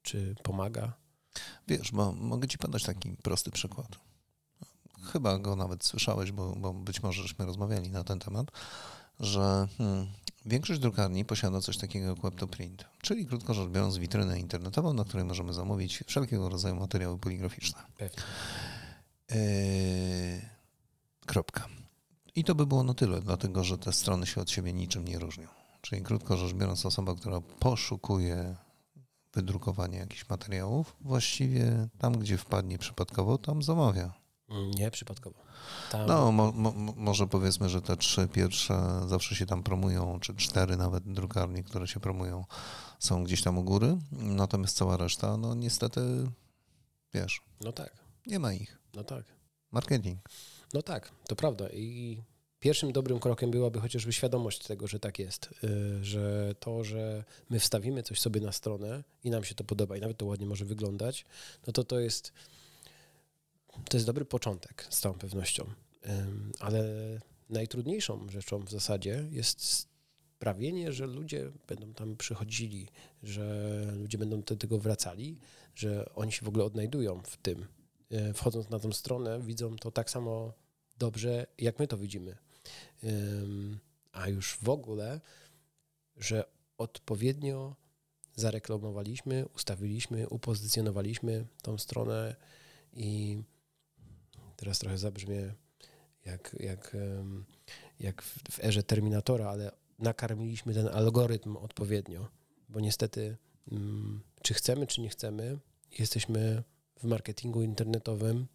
czy 0.03 0.35
pomaga. 0.43 0.93
Wiesz, 1.69 1.93
bo 1.93 2.13
mogę 2.13 2.49
Ci 2.49 2.59
podać 2.59 2.83
taki 2.83 3.17
prosty 3.17 3.51
przykład. 3.51 3.89
Chyba 5.13 5.39
go 5.39 5.57
nawet 5.57 5.85
słyszałeś, 5.85 6.33
bo, 6.33 6.57
bo 6.57 6.73
być 6.75 7.03
może 7.03 7.23
żeśmy 7.23 7.47
rozmawiali 7.47 7.91
na 7.91 8.05
ten 8.05 8.19
temat, 8.19 8.47
że 9.21 9.69
hmm, 9.79 10.07
większość 10.47 10.81
drukarni 10.81 11.25
posiada 11.25 11.61
coś 11.61 11.77
takiego 11.77 12.07
jak 12.07 12.21
web-to-print, 12.21 12.85
czyli 13.03 13.27
krótko 13.27 13.55
rzecz 13.55 13.69
biorąc 13.69 13.97
witrynę 13.97 14.41
internetową, 14.41 14.93
na 14.93 15.05
której 15.05 15.25
możemy 15.25 15.53
zamówić 15.53 16.05
wszelkiego 16.07 16.49
rodzaju 16.49 16.77
materiały 16.77 17.19
poligraficzne. 17.19 17.83
Pewnie. 17.97 18.23
Yy, 19.31 20.41
kropka. 21.27 21.69
I 22.35 22.45
to 22.45 22.55
by 22.55 22.67
było 22.67 22.83
na 22.83 22.95
tyle, 22.95 23.21
dlatego 23.21 23.65
że 23.65 23.79
te 23.79 23.93
strony 23.93 24.27
się 24.27 24.41
od 24.41 24.51
siebie 24.51 24.73
niczym 24.73 25.05
nie 25.09 25.19
różnią. 25.19 25.49
Czyli 25.81 26.03
krótko 26.03 26.37
rzecz 26.37 26.53
biorąc, 26.53 26.87
osoba, 26.87 27.15
która 27.15 27.41
poszukuje 27.41 28.57
wydrukowania 29.35 29.99
jakichś 29.99 30.29
materiałów, 30.29 30.97
właściwie 31.01 31.89
tam, 31.99 32.13
gdzie 32.13 32.39
wpadnie 32.39 32.79
przypadkowo, 32.79 33.39
tam 33.39 33.63
zamawia. 33.63 34.13
Nie, 34.75 34.91
przypadkowo. 34.91 35.50
Tam... 35.91 36.07
No, 36.07 36.33
mo, 36.33 36.53
mo, 36.53 36.73
może 36.97 37.27
powiedzmy, 37.27 37.69
że 37.69 37.83
te 37.83 37.97
trzy 37.97 38.29
pierwsze 38.29 39.01
zawsze 39.07 39.35
się 39.35 39.47
tam 39.47 39.63
promują, 39.63 40.21
czy 40.21 40.35
cztery 40.35 40.77
nawet 40.77 41.13
drukarnie, 41.13 41.63
które 41.63 41.89
się 41.89 42.01
promują, 42.01 42.45
są 42.99 43.25
gdzieś 43.25 43.43
tam 43.43 43.59
u 43.59 43.65
góry, 43.65 43.97
natomiast 44.13 44.77
cała 44.77 44.97
reszta, 44.97 45.37
no 45.37 45.55
niestety, 45.55 46.01
wiesz. 47.15 47.41
No 47.61 47.73
tak. 47.73 47.93
Nie 48.27 48.39
ma 48.39 48.53
ich. 48.53 48.79
No 48.95 49.05
tak. 49.05 49.25
Marketing. 49.73 50.19
No 50.75 50.83
tak, 50.83 51.11
to 51.29 51.37
prawda. 51.37 51.69
I 51.69 52.23
pierwszym 52.61 52.93
dobrym 52.93 53.19
krokiem 53.19 53.51
byłaby 53.51 53.81
chociażby 53.81 54.13
świadomość 54.13 54.67
tego, 54.67 54.87
że 54.87 55.01
tak 55.01 55.19
jest, 55.19 55.51
y, 55.65 56.05
że 56.05 56.55
to, 56.61 56.85
że 56.85 57.25
my 57.51 57.61
wstawimy 57.61 58.03
coś 58.03 58.21
sobie 58.21 58.41
na 58.41 58.53
stronę 58.53 59.05
i 59.25 59.31
nam 59.31 59.45
się 59.45 59.55
to 59.55 59.65
podoba 59.65 59.97
i 59.97 60.01
nawet 60.01 60.17
to 60.17 60.27
ładnie 60.27 60.47
może 60.47 60.65
wyglądać, 60.65 61.25
no 61.67 61.73
to 61.73 61.85
to 61.85 62.01
jest 62.01 62.33
to 63.91 63.97
jest 63.97 64.07
dobry 64.07 64.25
początek 64.25 64.87
z 64.91 65.01
całą 65.01 65.15
pewnością. 65.15 65.65
Ale 66.61 66.85
najtrudniejszą 67.49 68.29
rzeczą 68.29 68.65
w 68.65 68.71
zasadzie 68.71 69.29
jest 69.31 69.89
sprawienie, 70.37 70.93
że 70.93 71.07
ludzie 71.07 71.53
będą 71.67 71.95
tam 71.95 72.17
przychodzili, 72.17 72.89
że 73.23 73.85
ludzie 73.97 74.19
będą 74.19 74.43
do 74.43 74.57
tego 74.57 74.79
wracali, 74.79 75.41
że 75.75 76.15
oni 76.15 76.33
się 76.33 76.45
w 76.45 76.49
ogóle 76.49 76.65
odnajdują 76.65 77.23
w 77.23 77.37
tym. 77.37 77.67
E, 78.11 78.35
wchodząc 78.35 78.71
na 78.71 78.79
tą 78.79 78.93
stronę, 78.93 79.41
widzą 79.41 79.77
to 79.77 79.91
tak 79.91 80.11
samo 80.11 80.53
dobrze, 80.99 81.47
jak 81.59 81.79
my 81.79 81.89
to 81.89 81.99
widzimy. 81.99 82.37
A 84.13 84.29
już 84.29 84.57
w 84.63 84.69
ogóle, 84.69 85.21
że 86.17 86.45
odpowiednio 86.79 87.77
zareklamowaliśmy, 88.37 89.47
ustawiliśmy, 89.55 90.29
upozycjonowaliśmy 90.29 91.47
tą 91.63 91.79
stronę 91.79 92.37
i 92.93 93.43
teraz 94.61 94.79
trochę 94.79 94.99
zabrzmie 94.99 95.55
jak, 96.25 96.57
jak, 96.61 96.97
jak 98.01 98.23
w 98.23 98.65
erze 98.65 98.83
Terminatora, 98.83 99.49
ale 99.49 99.73
nakarmiliśmy 99.99 100.75
ten 100.75 100.89
algorytm 100.89 101.57
odpowiednio, 101.57 102.29
bo 102.69 102.81
niestety, 102.81 103.37
mm, 103.73 104.21
czy 104.43 104.55
chcemy, 104.55 104.87
czy 104.87 105.01
nie 105.01 105.09
chcemy, 105.09 105.59
jesteśmy 105.99 106.63
w 106.97 107.05
marketingu 107.05 107.63
internetowym 107.63 108.47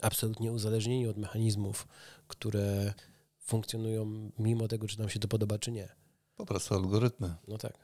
absolutnie 0.00 0.52
uzależnieni 0.52 1.06
od 1.06 1.16
mechanizmów, 1.16 1.88
które 2.28 2.94
funkcjonują 3.38 4.30
mimo 4.38 4.68
tego, 4.68 4.86
czy 4.86 4.98
nam 4.98 5.08
się 5.08 5.18
to 5.18 5.28
podoba, 5.28 5.58
czy 5.58 5.72
nie. 5.72 5.88
Po 6.36 6.46
prostu 6.46 6.74
algorytmy. 6.74 7.34
No 7.48 7.58
tak. 7.58 7.78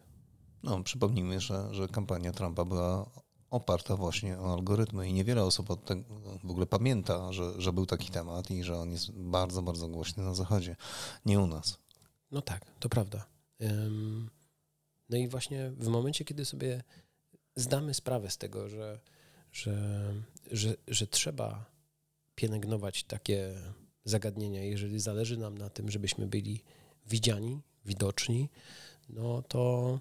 No, 0.62 0.82
przypomnijmy, 0.82 1.40
że, 1.40 1.74
że 1.74 1.88
kampania 1.88 2.32
Trumpa 2.32 2.64
była 2.64 3.11
oparta 3.56 3.96
właśnie 3.96 4.38
o 4.38 4.52
algorytmy 4.52 5.08
i 5.08 5.12
niewiele 5.12 5.44
osób 5.44 5.70
od 5.70 5.84
tego 5.84 6.02
w 6.44 6.50
ogóle 6.50 6.66
pamięta, 6.66 7.32
że, 7.32 7.60
że 7.62 7.72
był 7.72 7.86
taki 7.86 8.10
temat 8.10 8.50
i 8.50 8.64
że 8.64 8.78
on 8.78 8.90
jest 8.90 9.10
bardzo, 9.12 9.62
bardzo 9.62 9.88
głośny 9.88 10.22
na 10.22 10.34
Zachodzie, 10.34 10.76
nie 11.26 11.40
u 11.40 11.46
nas. 11.46 11.78
No 12.30 12.42
tak, 12.42 12.64
to 12.80 12.88
prawda. 12.88 13.26
No 15.08 15.16
i 15.16 15.28
właśnie 15.28 15.70
w 15.70 15.88
momencie, 15.88 16.24
kiedy 16.24 16.44
sobie 16.44 16.82
zdamy 17.56 17.94
sprawę 17.94 18.30
z 18.30 18.38
tego, 18.38 18.68
że, 18.68 19.00
że, 19.52 20.12
że, 20.52 20.76
że 20.88 21.06
trzeba 21.06 21.64
pielęgnować 22.34 23.04
takie 23.04 23.54
zagadnienia, 24.04 24.64
jeżeli 24.64 25.00
zależy 25.00 25.36
nam 25.36 25.58
na 25.58 25.70
tym, 25.70 25.90
żebyśmy 25.90 26.26
byli 26.26 26.62
widziani, 27.06 27.60
widoczni, 27.84 28.48
no 29.08 29.42
to 29.42 30.00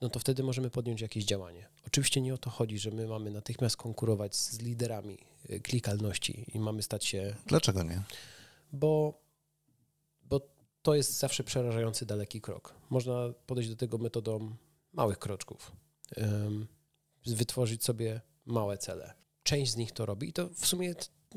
no 0.00 0.08
to 0.08 0.18
wtedy 0.18 0.42
możemy 0.42 0.70
podjąć 0.70 1.00
jakieś 1.00 1.24
działanie. 1.24 1.68
Oczywiście 1.86 2.20
nie 2.20 2.34
o 2.34 2.38
to 2.38 2.50
chodzi, 2.50 2.78
że 2.78 2.90
my 2.90 3.06
mamy 3.06 3.30
natychmiast 3.30 3.76
konkurować 3.76 4.36
z 4.36 4.60
liderami 4.60 5.18
y, 5.50 5.60
klikalności 5.60 6.44
i 6.54 6.60
mamy 6.60 6.82
stać 6.82 7.04
się. 7.04 7.36
Dlaczego 7.46 7.82
nie? 7.82 8.02
Bo, 8.72 9.20
bo 10.22 10.40
to 10.82 10.94
jest 10.94 11.18
zawsze 11.18 11.44
przerażający 11.44 12.06
daleki 12.06 12.40
krok. 12.40 12.74
Można 12.90 13.32
podejść 13.46 13.70
do 13.70 13.76
tego 13.76 13.98
metodą 13.98 14.56
małych 14.92 15.18
kroczków. 15.18 15.72
Wytworzyć 17.26 17.84
sobie 17.84 18.20
małe 18.46 18.78
cele. 18.78 19.14
Część 19.42 19.72
z 19.72 19.76
nich 19.76 19.92
to 19.92 20.06
robi 20.06 20.28
i 20.28 20.32
to 20.32 20.48
w 20.48 20.66
sumie 20.66 20.94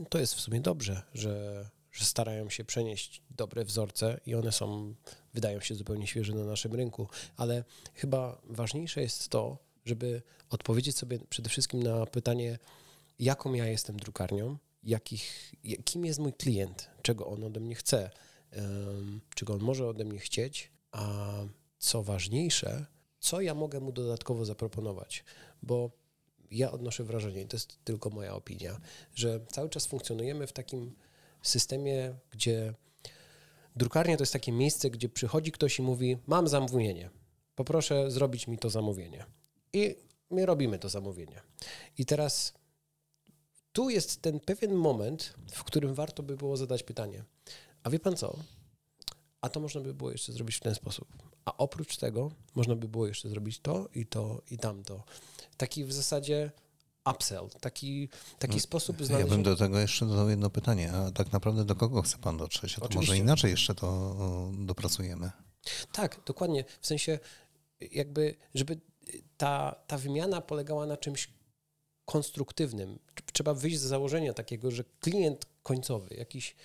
to 0.10 0.20
jest 0.20 0.36
w 0.36 0.42
sumie 0.42 0.62
dobrze, 0.62 1.02
że 1.14 1.66
że 1.92 2.06
starają 2.06 2.50
się 2.50 2.66
przenieść 2.66 3.22
dobre 3.30 3.66
wzorce 3.66 4.20
i 4.26 4.36
one 4.36 4.52
są, 4.52 4.96
wydają 5.34 5.60
się 5.60 5.76
zupełnie 5.76 6.08
świeże 6.08 6.34
na 6.34 6.44
naszym 6.44 6.74
rynku, 6.74 7.08
ale 7.38 7.64
chyba 7.94 8.42
ważniejsze 8.44 9.02
jest 9.02 9.30
to, 9.30 9.58
żeby 9.86 10.22
odpowiedzieć 10.50 10.98
sobie 10.98 11.20
przede 11.30 11.50
wszystkim 11.50 11.84
na 11.84 12.06
pytanie, 12.06 12.60
jaką 13.20 13.54
ja 13.54 13.66
jestem 13.66 13.98
drukarnią, 13.98 14.58
jakich, 14.84 15.54
kim 15.86 16.06
jest 16.06 16.20
mój 16.20 16.34
klient, 16.34 16.90
czego 17.02 17.28
on 17.28 17.44
ode 17.44 17.60
mnie 17.60 17.76
chce, 17.76 18.10
um, 18.56 19.22
czego 19.36 19.54
on 19.54 19.60
może 19.60 19.88
ode 19.88 20.06
mnie 20.06 20.20
chcieć, 20.20 20.72
a 20.92 21.34
co 21.78 22.04
ważniejsze, 22.04 22.86
co 23.20 23.42
ja 23.42 23.54
mogę 23.56 23.80
mu 23.80 23.92
dodatkowo 23.92 24.46
zaproponować, 24.46 25.24
bo 25.64 25.92
ja 26.52 26.72
odnoszę 26.72 27.04
wrażenie, 27.04 27.46
to 27.46 27.56
jest 27.56 27.84
tylko 27.84 28.10
moja 28.10 28.36
opinia, 28.36 28.80
że 29.16 29.40
cały 29.52 29.70
czas 29.70 29.86
funkcjonujemy 29.86 30.48
w 30.48 30.54
takim 30.54 30.96
systemie, 31.42 32.14
gdzie 32.32 32.74
drukarnia 33.80 34.18
to 34.18 34.24
jest 34.24 34.34
takie 34.34 34.52
miejsce, 34.52 34.90
gdzie 34.90 35.10
przychodzi 35.10 35.52
ktoś 35.52 35.80
i 35.80 35.82
mówi: 35.82 36.18
Mam 36.28 36.48
zamówienie, 36.48 37.10
poproszę 37.56 38.12
zrobić 38.12 38.48
mi 38.48 38.58
to 38.58 38.70
zamówienie. 38.70 39.26
I 39.74 39.96
my 40.30 40.46
robimy 40.46 40.80
to 40.80 40.90
zamówienie. 40.90 41.42
I 41.98 42.06
teraz 42.06 42.54
tu 43.72 43.90
jest 43.90 44.22
ten 44.22 44.40
pewien 44.40 44.74
moment, 44.74 45.34
w 45.52 45.64
którym 45.64 45.94
warto 45.94 46.24
by 46.24 46.38
było 46.38 46.58
zadać 46.58 46.84
pytanie: 46.84 47.24
A 47.84 47.90
wie 47.90 48.00
pan 48.00 48.16
co? 48.16 48.36
A 49.42 49.50
to 49.50 49.60
można 49.60 49.82
by 49.82 49.94
było 49.94 50.12
jeszcze 50.12 50.34
zrobić 50.34 50.56
w 50.56 50.60
ten 50.60 50.76
sposób. 50.76 51.08
A 51.46 51.58
oprócz 51.58 51.98
tego 51.98 52.32
można 52.56 52.76
by 52.76 52.88
było 52.88 53.08
jeszcze 53.08 53.30
zrobić 53.30 53.60
to 53.60 53.90
i 53.96 54.06
to 54.06 54.42
i 54.52 54.58
tamto. 54.58 55.04
Taki 55.58 55.86
w 55.86 55.94
zasadzie 55.94 56.52
upsell, 57.12 57.50
taki, 57.62 58.10
taki 58.40 58.56
no, 58.56 58.60
sposób 58.60 58.96
znalezienia. 58.98 59.20
Ja 59.20 59.36
bym 59.36 59.44
do 59.44 59.56
tego 59.56 59.80
jeszcze 59.80 60.06
dodał 60.06 60.30
jedno 60.30 60.50
pytanie, 60.50 60.92
a 60.94 61.12
tak 61.12 61.32
naprawdę 61.32 61.66
do 61.66 61.76
kogo 61.76 62.02
chce 62.02 62.18
Pan 62.18 62.38
dotrzeć? 62.38 62.78
A 62.78 62.88
to 62.88 62.96
może 62.96 63.18
inaczej 63.18 63.52
jeszcze 63.52 63.76
to 63.76 64.16
dopracujemy. 64.58 65.32
Tak, 65.92 66.22
dokładnie. 66.26 66.64
W 66.82 66.88
sensie 66.88 67.20
jakby, 67.92 68.36
żeby 68.56 68.80
ta, 69.38 69.76
ta 69.88 69.98
wymiana 69.98 70.42
polegała 70.42 70.86
na 70.86 70.98
czymś 70.98 71.30
konstruktywnym. 72.06 73.00
Trzeba 73.34 73.54
wyjść 73.54 73.80
z 73.80 73.82
założenia 73.82 74.34
takiego, 74.34 74.72
że 74.72 74.84
klient 75.00 75.46
końcowy, 75.64 76.16
jakiś 76.16 76.56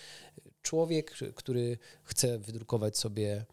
człowiek, 0.62 1.16
który 1.34 1.78
chce 2.04 2.38
wydrukować 2.38 2.98
sobie 2.98 3.44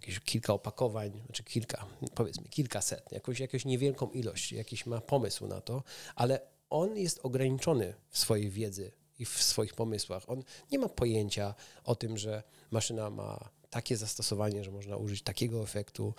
jakieś 0.00 0.20
kilka 0.20 0.52
opakowań, 0.52 1.22
znaczy 1.26 1.44
kilka, 1.44 1.86
powiedzmy 2.14 2.48
kilkaset, 2.48 3.12
jakąś, 3.12 3.40
jakąś 3.40 3.64
niewielką 3.64 4.10
ilość, 4.10 4.52
jakiś 4.52 4.86
ma 4.86 5.00
pomysł 5.00 5.46
na 5.46 5.60
to, 5.60 5.82
ale 6.14 6.40
on 6.70 6.96
jest 6.96 7.20
ograniczony 7.22 7.94
w 8.08 8.18
swojej 8.18 8.50
wiedzy 8.50 8.92
i 9.18 9.24
w 9.24 9.42
swoich 9.42 9.74
pomysłach. 9.74 10.22
On 10.26 10.42
nie 10.72 10.78
ma 10.78 10.88
pojęcia 10.88 11.54
o 11.84 11.94
tym, 11.94 12.18
że 12.18 12.42
maszyna 12.70 13.10
ma 13.10 13.50
takie 13.70 13.96
zastosowanie, 13.96 14.64
że 14.64 14.70
można 14.70 14.96
użyć 14.96 15.22
takiego 15.22 15.62
efektu, 15.62 16.14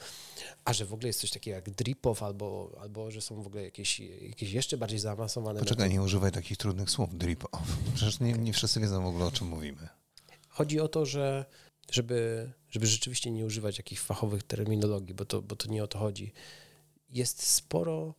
a 0.66 0.74
że 0.74 0.86
w 0.86 0.94
ogóle 0.94 1.08
jest 1.08 1.20
coś 1.20 1.32
takiego 1.32 1.56
jak 1.56 1.70
drip-off, 1.70 2.26
albo, 2.26 2.72
albo 2.82 3.12
że 3.12 3.22
są 3.22 3.42
w 3.42 3.48
ogóle 3.48 3.64
jakieś, 3.64 4.00
jakieś 4.00 4.52
jeszcze 4.52 4.78
bardziej 4.78 5.00
zaawansowane. 5.00 5.60
Poczekaj, 5.60 5.90
nie 5.90 6.02
używaj 6.02 6.32
takich 6.32 6.58
trudnych 6.58 6.90
słów, 6.90 7.10
drip-off. 7.14 7.66
Przecież 7.96 8.20
nie, 8.20 8.34
nie 8.34 8.54
wszyscy 8.54 8.80
wiedzą 8.80 9.04
w 9.04 9.06
ogóle, 9.06 9.26
o 9.26 9.32
czym 9.32 9.48
mówimy. 9.48 9.88
Chodzi 10.50 10.80
o 10.80 10.88
to, 10.88 11.06
że 11.06 11.46
żeby, 11.92 12.52
żeby 12.70 12.88
rzeczywiście 12.88 13.32
nie 13.32 13.46
używać 13.46 13.78
jakichś 13.78 14.02
fachowych 14.02 14.44
terminologii, 14.44 15.14
bo 15.14 15.26
to, 15.26 15.42
bo 15.42 15.56
to 15.56 15.68
nie 15.68 15.84
o 15.84 15.88
to 15.88 16.00
chodzi. 16.00 16.34
Jest 17.10 17.44
sporo 17.44 18.16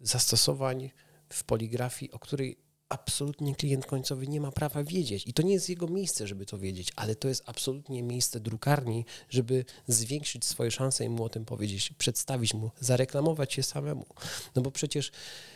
zastosowań 0.00 0.90
w 1.28 1.44
poligrafii, 1.44 2.12
o 2.12 2.18
której 2.18 2.63
absolutnie 2.94 3.54
klient 3.54 3.86
końcowy 3.86 4.26
nie 4.26 4.40
ma 4.40 4.52
prawa 4.52 4.84
wiedzieć. 4.84 5.26
I 5.26 5.32
to 5.32 5.42
nie 5.42 5.52
jest 5.52 5.68
jego 5.68 5.88
miejsce, 5.88 6.26
żeby 6.26 6.46
to 6.46 6.58
wiedzieć, 6.58 6.92
ale 6.96 7.16
to 7.16 7.28
jest 7.28 7.42
absolutnie 7.46 8.02
miejsce 8.02 8.40
drukarni, 8.40 9.04
żeby 9.30 9.64
zwiększyć 9.88 10.44
swoje 10.44 10.70
szanse 10.70 11.04
i 11.04 11.08
mu 11.08 11.24
o 11.24 11.28
tym 11.28 11.44
powiedzieć, 11.44 11.92
przedstawić 11.98 12.54
mu, 12.54 12.70
zareklamować 12.80 13.52
się 13.52 13.62
samemu. 13.62 14.06
No 14.54 14.62
bo 14.62 14.70
przecież 14.70 15.12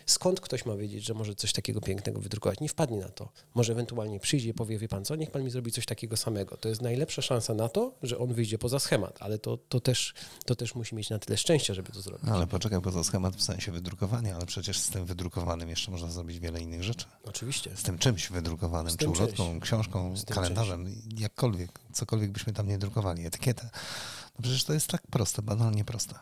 skąd 0.07 0.41
ktoś 0.41 0.67
ma 0.67 0.77
wiedzieć, 0.77 1.05
że 1.05 1.15
może 1.15 1.35
coś 1.35 1.53
takiego 1.53 1.81
pięknego 1.81 2.21
wydrukować? 2.21 2.61
Nie 2.61 2.69
wpadnie 2.69 2.99
na 2.99 3.09
to. 3.09 3.29
Może 3.55 3.73
ewentualnie 3.73 4.21
przyjdzie 4.21 4.49
i 4.49 4.55
powie, 4.55 4.79
wie 4.79 4.89
pan 4.89 5.05
co, 5.05 5.17
niech 5.17 5.31
pan 5.31 5.45
mi 5.45 5.51
zrobi 5.51 5.73
coś 5.73 5.87
takiego 5.87 6.17
samego. 6.17 6.57
To 6.57 6.69
jest 6.69 6.83
najlepsza 6.83 7.23
szansa 7.23 7.55
na 7.55 7.69
to, 7.69 7.93
że 8.03 8.19
on 8.19 8.35
wyjdzie 8.35 8.59
poza 8.59 8.79
schemat, 8.79 9.17
ale 9.21 9.39
to, 9.39 9.57
to, 9.57 9.81
też, 9.81 10.15
to 10.45 10.55
też 10.55 10.75
musi 10.75 10.95
mieć 10.95 11.11
na 11.11 11.19
tyle 11.19 11.37
szczęścia, 11.37 11.75
żeby 11.75 11.93
to 11.93 12.03
zrobić. 12.03 12.29
Ale 12.29 12.47
poczekaj, 12.47 12.81
poza 12.81 13.05
schemat 13.05 13.37
w 13.37 13.43
sensie 13.43 13.73
wydrukowania, 13.73 14.37
ale 14.37 14.47
przecież 14.47 14.79
z 14.79 14.91
tym 14.91 15.07
wydrukowanym 15.07 15.69
jeszcze 15.69 15.91
można 15.91 16.11
zrobić 16.11 16.39
wiele 16.41 16.61
innych 16.61 16.83
rzeczy. 16.83 17.07
Oczywiście. 17.29 17.77
Z 17.77 17.83
tym 17.83 17.99
czymś 17.99 18.29
wydrukowanym, 18.29 18.97
czy 18.97 19.09
ulotką, 19.09 19.51
czymś. 19.51 19.63
książką, 19.63 20.15
kalendarzem, 20.27 20.85
czymś. 20.87 21.21
jakkolwiek, 21.21 21.81
cokolwiek 21.93 22.31
byśmy 22.31 22.53
tam 22.53 22.69
nie 22.69 22.79
drukowali, 22.79 23.27
etykietę. 23.27 23.71
No 24.35 24.43
przecież 24.43 24.65
to 24.65 24.73
jest 24.73 24.87
tak 24.87 25.03
proste, 25.07 25.43
banalnie 25.43 25.85
proste. 25.85 26.15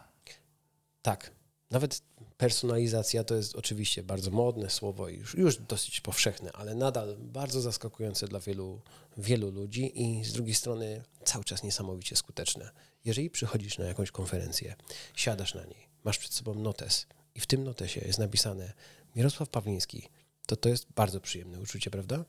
Tak. 1.03 1.31
Nawet 1.71 2.03
personalizacja 2.37 3.25
to 3.25 3.35
jest 3.35 3.55
oczywiście 3.55 4.03
bardzo 4.03 4.31
modne 4.31 4.71
słowo 4.71 5.09
i 5.09 5.17
już, 5.17 5.35
już 5.35 5.57
dosyć 5.57 6.01
powszechne, 6.01 6.53
ale 6.53 6.75
nadal 6.75 7.17
bardzo 7.19 7.61
zaskakujące 7.61 8.29
dla 8.29 8.41
wielu, 8.41 8.81
wielu 9.17 9.51
ludzi 9.51 10.03
i 10.03 10.25
z 10.25 10.33
drugiej 10.33 10.55
strony 10.55 11.03
cały 11.25 11.45
czas 11.45 11.63
niesamowicie 11.63 12.17
skuteczne. 12.17 12.71
Jeżeli 13.05 13.31
przychodzisz 13.31 13.79
na 13.79 13.85
jakąś 13.85 14.11
konferencję, 14.11 14.75
siadasz 15.15 15.55
na 15.55 15.65
niej, 15.65 15.89
masz 16.05 16.19
przed 16.19 16.33
sobą 16.33 16.55
notes 16.55 17.07
i 17.35 17.41
w 17.41 17.47
tym 17.47 17.65
notesie 17.65 18.01
jest 18.01 18.19
napisane 18.19 18.73
Mirosław 19.17 19.49
Pawliński, 19.49 20.09
to 20.47 20.57
to 20.57 20.69
jest 20.69 20.87
bardzo 20.93 21.21
przyjemne 21.21 21.61
uczucie, 21.61 21.91
prawda? 21.91 22.25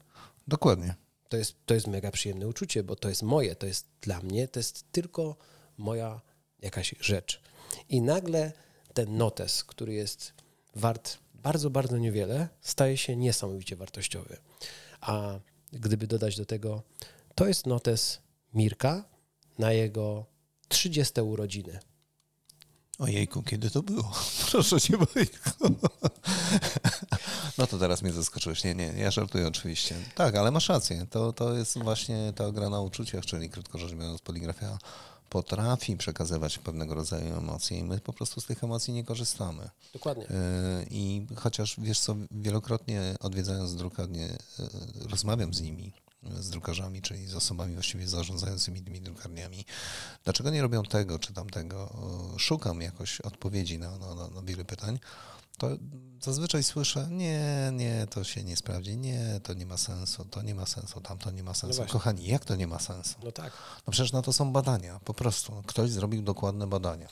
Dokładnie. 0.48 0.96
To 1.30 1.38
jest, 1.38 1.56
to 1.66 1.74
jest 1.74 1.88
mega 1.88 2.12
przyjemne 2.12 2.48
uczucie, 2.48 2.84
bo 2.84 2.96
to 2.96 3.10
jest 3.10 3.24
moje, 3.24 3.56
to 3.56 3.66
jest 3.66 3.88
dla 4.02 4.22
mnie, 4.22 4.48
to 4.48 4.60
jest 4.60 4.92
tylko 4.92 5.36
moja 5.78 6.22
jakaś 6.62 6.96
rzecz. 7.00 7.42
I 7.90 8.02
nagle 8.02 8.52
ten 8.94 9.18
notes, 9.18 9.64
który 9.64 9.94
jest 9.94 10.34
wart 10.76 11.18
bardzo, 11.34 11.70
bardzo 11.70 11.98
niewiele, 11.98 12.50
staje 12.62 12.98
się 12.98 13.16
niesamowicie 13.16 13.76
wartościowy. 13.76 14.38
A 15.02 15.40
gdyby 15.74 16.08
dodać 16.08 16.38
do 16.38 16.46
tego, 16.46 16.84
to 17.36 17.48
jest 17.48 17.66
notes 17.66 18.20
Mirka 18.54 19.04
na 19.60 19.72
jego 19.72 20.26
30 20.68 21.22
urodziny. 21.22 21.80
Ojejku, 23.00 23.44
kiedy 23.44 23.72
to 23.72 23.84
było? 23.84 24.12
Proszę 24.52 24.82
cię, 24.82 24.98
Wojtku. 24.98 25.76
No 27.58 27.68
to 27.68 27.78
teraz 27.78 28.02
mnie 28.02 28.14
zaskoczyłeś. 28.14 28.64
Nie, 28.64 28.76
nie, 28.76 28.94
ja 28.98 29.12
żartuję 29.12 29.48
oczywiście. 29.48 29.96
Tak, 30.16 30.36
ale 30.36 30.52
masz 30.52 30.70
rację. 30.70 31.06
To, 31.10 31.34
to 31.34 31.54
jest 31.54 31.78
właśnie 31.84 32.34
ta 32.36 32.52
gra 32.52 32.70
na 32.70 32.82
uczuciach, 32.82 33.26
czyli 33.26 33.50
krótko 33.50 33.78
rzecz 33.78 33.94
biorąc 33.94 34.22
poligrafia 34.22 34.78
potrafi 35.30 35.98
przekazywać 35.98 36.58
pewnego 36.58 36.96
rodzaju 36.96 37.38
emocje 37.38 37.80
i 37.80 37.84
my 37.84 38.00
po 38.00 38.14
prostu 38.14 38.42
z 38.42 38.46
tych 38.46 38.64
emocji 38.64 38.94
nie 38.94 39.04
korzystamy. 39.04 39.70
Dokładnie. 39.94 40.30
E, 40.30 40.86
I 40.90 41.28
chociaż 41.36 41.76
wiesz 41.78 42.00
co, 42.00 42.16
wielokrotnie 42.32 43.16
odwiedzając 43.20 43.76
drukarnię, 43.76 44.26
e, 44.26 45.10
rozmawiam 45.10 45.54
z 45.54 45.62
nimi, 45.62 45.94
z 46.40 46.50
drukarzami, 46.50 47.02
czyli 47.02 47.28
z 47.28 47.36
osobami 47.36 47.74
właściwie 47.74 48.08
zarządzającymi 48.08 48.82
tymi 48.82 49.02
drukarniami. 49.02 49.66
Dlaczego 50.24 50.50
nie 50.50 50.62
robią 50.62 50.84
tego 50.84 51.20
czy 51.20 51.34
tamtego? 51.34 51.94
Szukam 52.38 52.82
jakoś 52.82 53.22
odpowiedzi 53.22 53.80
na, 53.80 53.98
na, 53.98 54.16
na 54.16 54.42
wiele 54.42 54.66
pytań 54.66 55.00
to 55.58 55.70
zazwyczaj 56.22 56.64
słyszę, 56.64 57.08
nie, 57.12 57.70
nie, 57.74 58.08
to 58.10 58.24
się 58.24 58.44
nie 58.44 58.58
sprawdzi, 58.58 58.98
nie, 58.98 59.40
to 59.44 59.54
nie 59.54 59.66
ma 59.66 59.78
sensu, 59.78 60.26
to 60.26 60.42
nie 60.42 60.56
ma 60.56 60.66
sensu, 60.66 61.02
tamto 61.02 61.32
nie 61.32 61.44
ma 61.44 61.54
sensu. 61.54 61.82
No 61.82 61.88
Kochani, 61.88 62.26
jak 62.26 62.46
to 62.46 62.56
nie 62.56 62.68
ma 62.68 62.80
sensu? 62.80 63.16
No 63.24 63.32
tak. 63.32 63.54
No 63.88 63.92
przecież 63.92 64.12
na 64.12 64.22
to 64.22 64.34
są 64.34 64.52
badania, 64.52 65.00
po 65.06 65.14
prostu. 65.14 65.64
Ktoś 65.66 65.92
zrobił 65.92 66.22
dokładne 66.22 66.68
badania. 66.68 67.08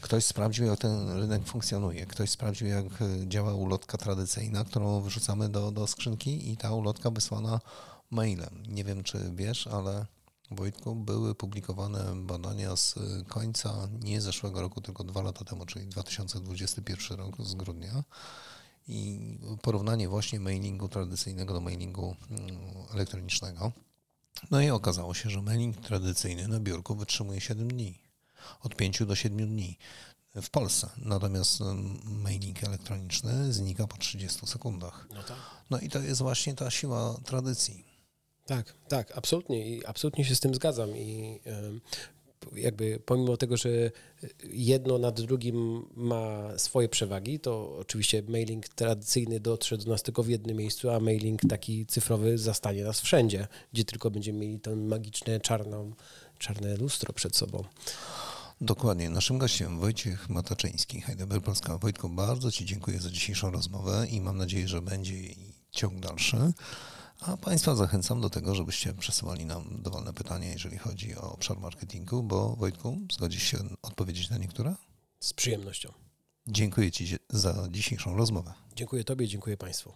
Ktoś 0.00 0.24
sprawdził, 0.24 0.66
jak 0.66 0.78
ten 0.78 1.10
rynek 1.10 1.46
funkcjonuje. 1.46 2.06
Ktoś 2.06 2.30
sprawdził, 2.30 2.68
jak 2.68 2.84
działa 3.26 3.54
ulotka 3.54 3.98
tradycyjna, 3.98 4.64
którą 4.64 5.00
wrzucamy 5.00 5.48
do, 5.48 5.70
do 5.70 5.86
skrzynki 5.86 6.50
i 6.50 6.56
ta 6.56 6.72
ulotka 6.72 7.10
wysłana 7.10 7.60
mailem. 8.10 8.62
Nie 8.68 8.84
wiem, 8.84 9.02
czy 9.02 9.32
wiesz, 9.34 9.66
ale 9.66 10.06
Wojtku, 10.54 10.94
były 10.94 11.34
publikowane 11.34 12.16
badania 12.16 12.76
z 12.76 12.94
końca 13.28 13.88
nie 14.02 14.20
zeszłego 14.20 14.60
roku, 14.60 14.80
tylko 14.80 15.04
dwa 15.04 15.22
lata 15.22 15.44
temu, 15.44 15.66
czyli 15.66 15.86
2021 15.86 17.18
rok 17.18 17.36
z 17.42 17.54
grudnia. 17.54 18.04
I 18.88 19.20
porównanie 19.62 20.08
właśnie 20.08 20.40
mailingu 20.40 20.88
tradycyjnego 20.88 21.54
do 21.54 21.60
mailingu 21.60 22.16
mm, 22.30 22.60
elektronicznego. 22.94 23.72
No 24.50 24.60
i 24.60 24.70
okazało 24.70 25.14
się, 25.14 25.30
że 25.30 25.42
mailing 25.42 25.76
tradycyjny 25.76 26.48
na 26.48 26.60
biurku 26.60 26.94
wytrzymuje 26.94 27.40
7 27.40 27.68
dni. 27.68 27.98
Od 28.62 28.76
5 28.76 29.06
do 29.06 29.16
7 29.16 29.48
dni 29.48 29.78
w 30.42 30.50
Polsce. 30.50 30.90
Natomiast 30.96 31.60
mm, 31.60 32.00
mailing 32.22 32.64
elektroniczny 32.64 33.52
znika 33.52 33.86
po 33.86 33.96
30 33.96 34.46
sekundach. 34.46 35.06
No, 35.14 35.22
tak. 35.22 35.36
no 35.70 35.78
i 35.78 35.88
to 35.88 35.98
jest 35.98 36.22
właśnie 36.22 36.54
ta 36.54 36.70
siła 36.70 37.16
tradycji. 37.24 37.91
Tak, 38.46 38.74
tak, 38.88 39.18
absolutnie 39.18 39.68
i 39.68 39.86
absolutnie 39.86 40.24
się 40.24 40.34
z 40.34 40.40
tym 40.40 40.54
zgadzam 40.54 40.96
i 40.96 41.40
jakby 42.56 43.00
pomimo 43.06 43.36
tego, 43.36 43.56
że 43.56 43.68
jedno 44.52 44.98
nad 44.98 45.20
drugim 45.20 45.86
ma 45.96 46.58
swoje 46.58 46.88
przewagi, 46.88 47.40
to 47.40 47.76
oczywiście 47.78 48.22
mailing 48.28 48.68
tradycyjny 48.68 49.40
dotrze 49.40 49.78
do 49.78 49.90
nas 49.90 50.02
tylko 50.02 50.22
w 50.22 50.28
jednym 50.28 50.56
miejscu, 50.56 50.90
a 50.90 51.00
mailing 51.00 51.40
taki 51.48 51.86
cyfrowy 51.86 52.38
zastanie 52.38 52.84
nas 52.84 53.00
wszędzie, 53.00 53.48
gdzie 53.72 53.84
tylko 53.84 54.10
będziemy 54.10 54.38
mieli 54.38 54.60
to 54.60 54.76
magiczne 54.76 55.40
czarne 56.38 56.76
lustro 56.76 57.12
przed 57.12 57.36
sobą. 57.36 57.64
Dokładnie. 58.60 59.10
Naszym 59.10 59.38
gościem 59.38 59.78
Wojciech 59.78 60.28
Mataczyński, 60.28 61.00
Heidelberg 61.00 61.44
Polska. 61.44 61.78
Wojtku, 61.78 62.08
bardzo 62.08 62.50
Ci 62.50 62.64
dziękuję 62.64 63.00
za 63.00 63.10
dzisiejszą 63.10 63.50
rozmowę 63.50 64.06
i 64.10 64.20
mam 64.20 64.38
nadzieję, 64.38 64.68
że 64.68 64.82
będzie 64.82 65.14
ciąg 65.70 66.00
dalszy. 66.00 66.52
A 67.26 67.36
Państwa 67.36 67.74
zachęcam 67.74 68.20
do 68.20 68.30
tego, 68.30 68.54
żebyście 68.54 68.94
przesyłali 68.94 69.46
nam 69.46 69.82
dowolne 69.82 70.12
pytania, 70.12 70.52
jeżeli 70.52 70.78
chodzi 70.78 71.16
o 71.16 71.32
obszar 71.32 71.58
marketingu, 71.60 72.22
bo 72.22 72.56
Wojtku, 72.56 72.98
zgodzisz 73.12 73.42
się 73.42 73.58
odpowiedzieć 73.82 74.30
na 74.30 74.38
niektóre? 74.38 74.74
Z 75.20 75.32
przyjemnością. 75.32 75.92
Dziękuję 76.46 76.92
Ci 76.92 77.16
za 77.30 77.68
dzisiejszą 77.70 78.16
rozmowę. 78.16 78.52
Dziękuję 78.76 79.04
Tobie, 79.04 79.28
dziękuję 79.28 79.56
Państwu. 79.56 79.92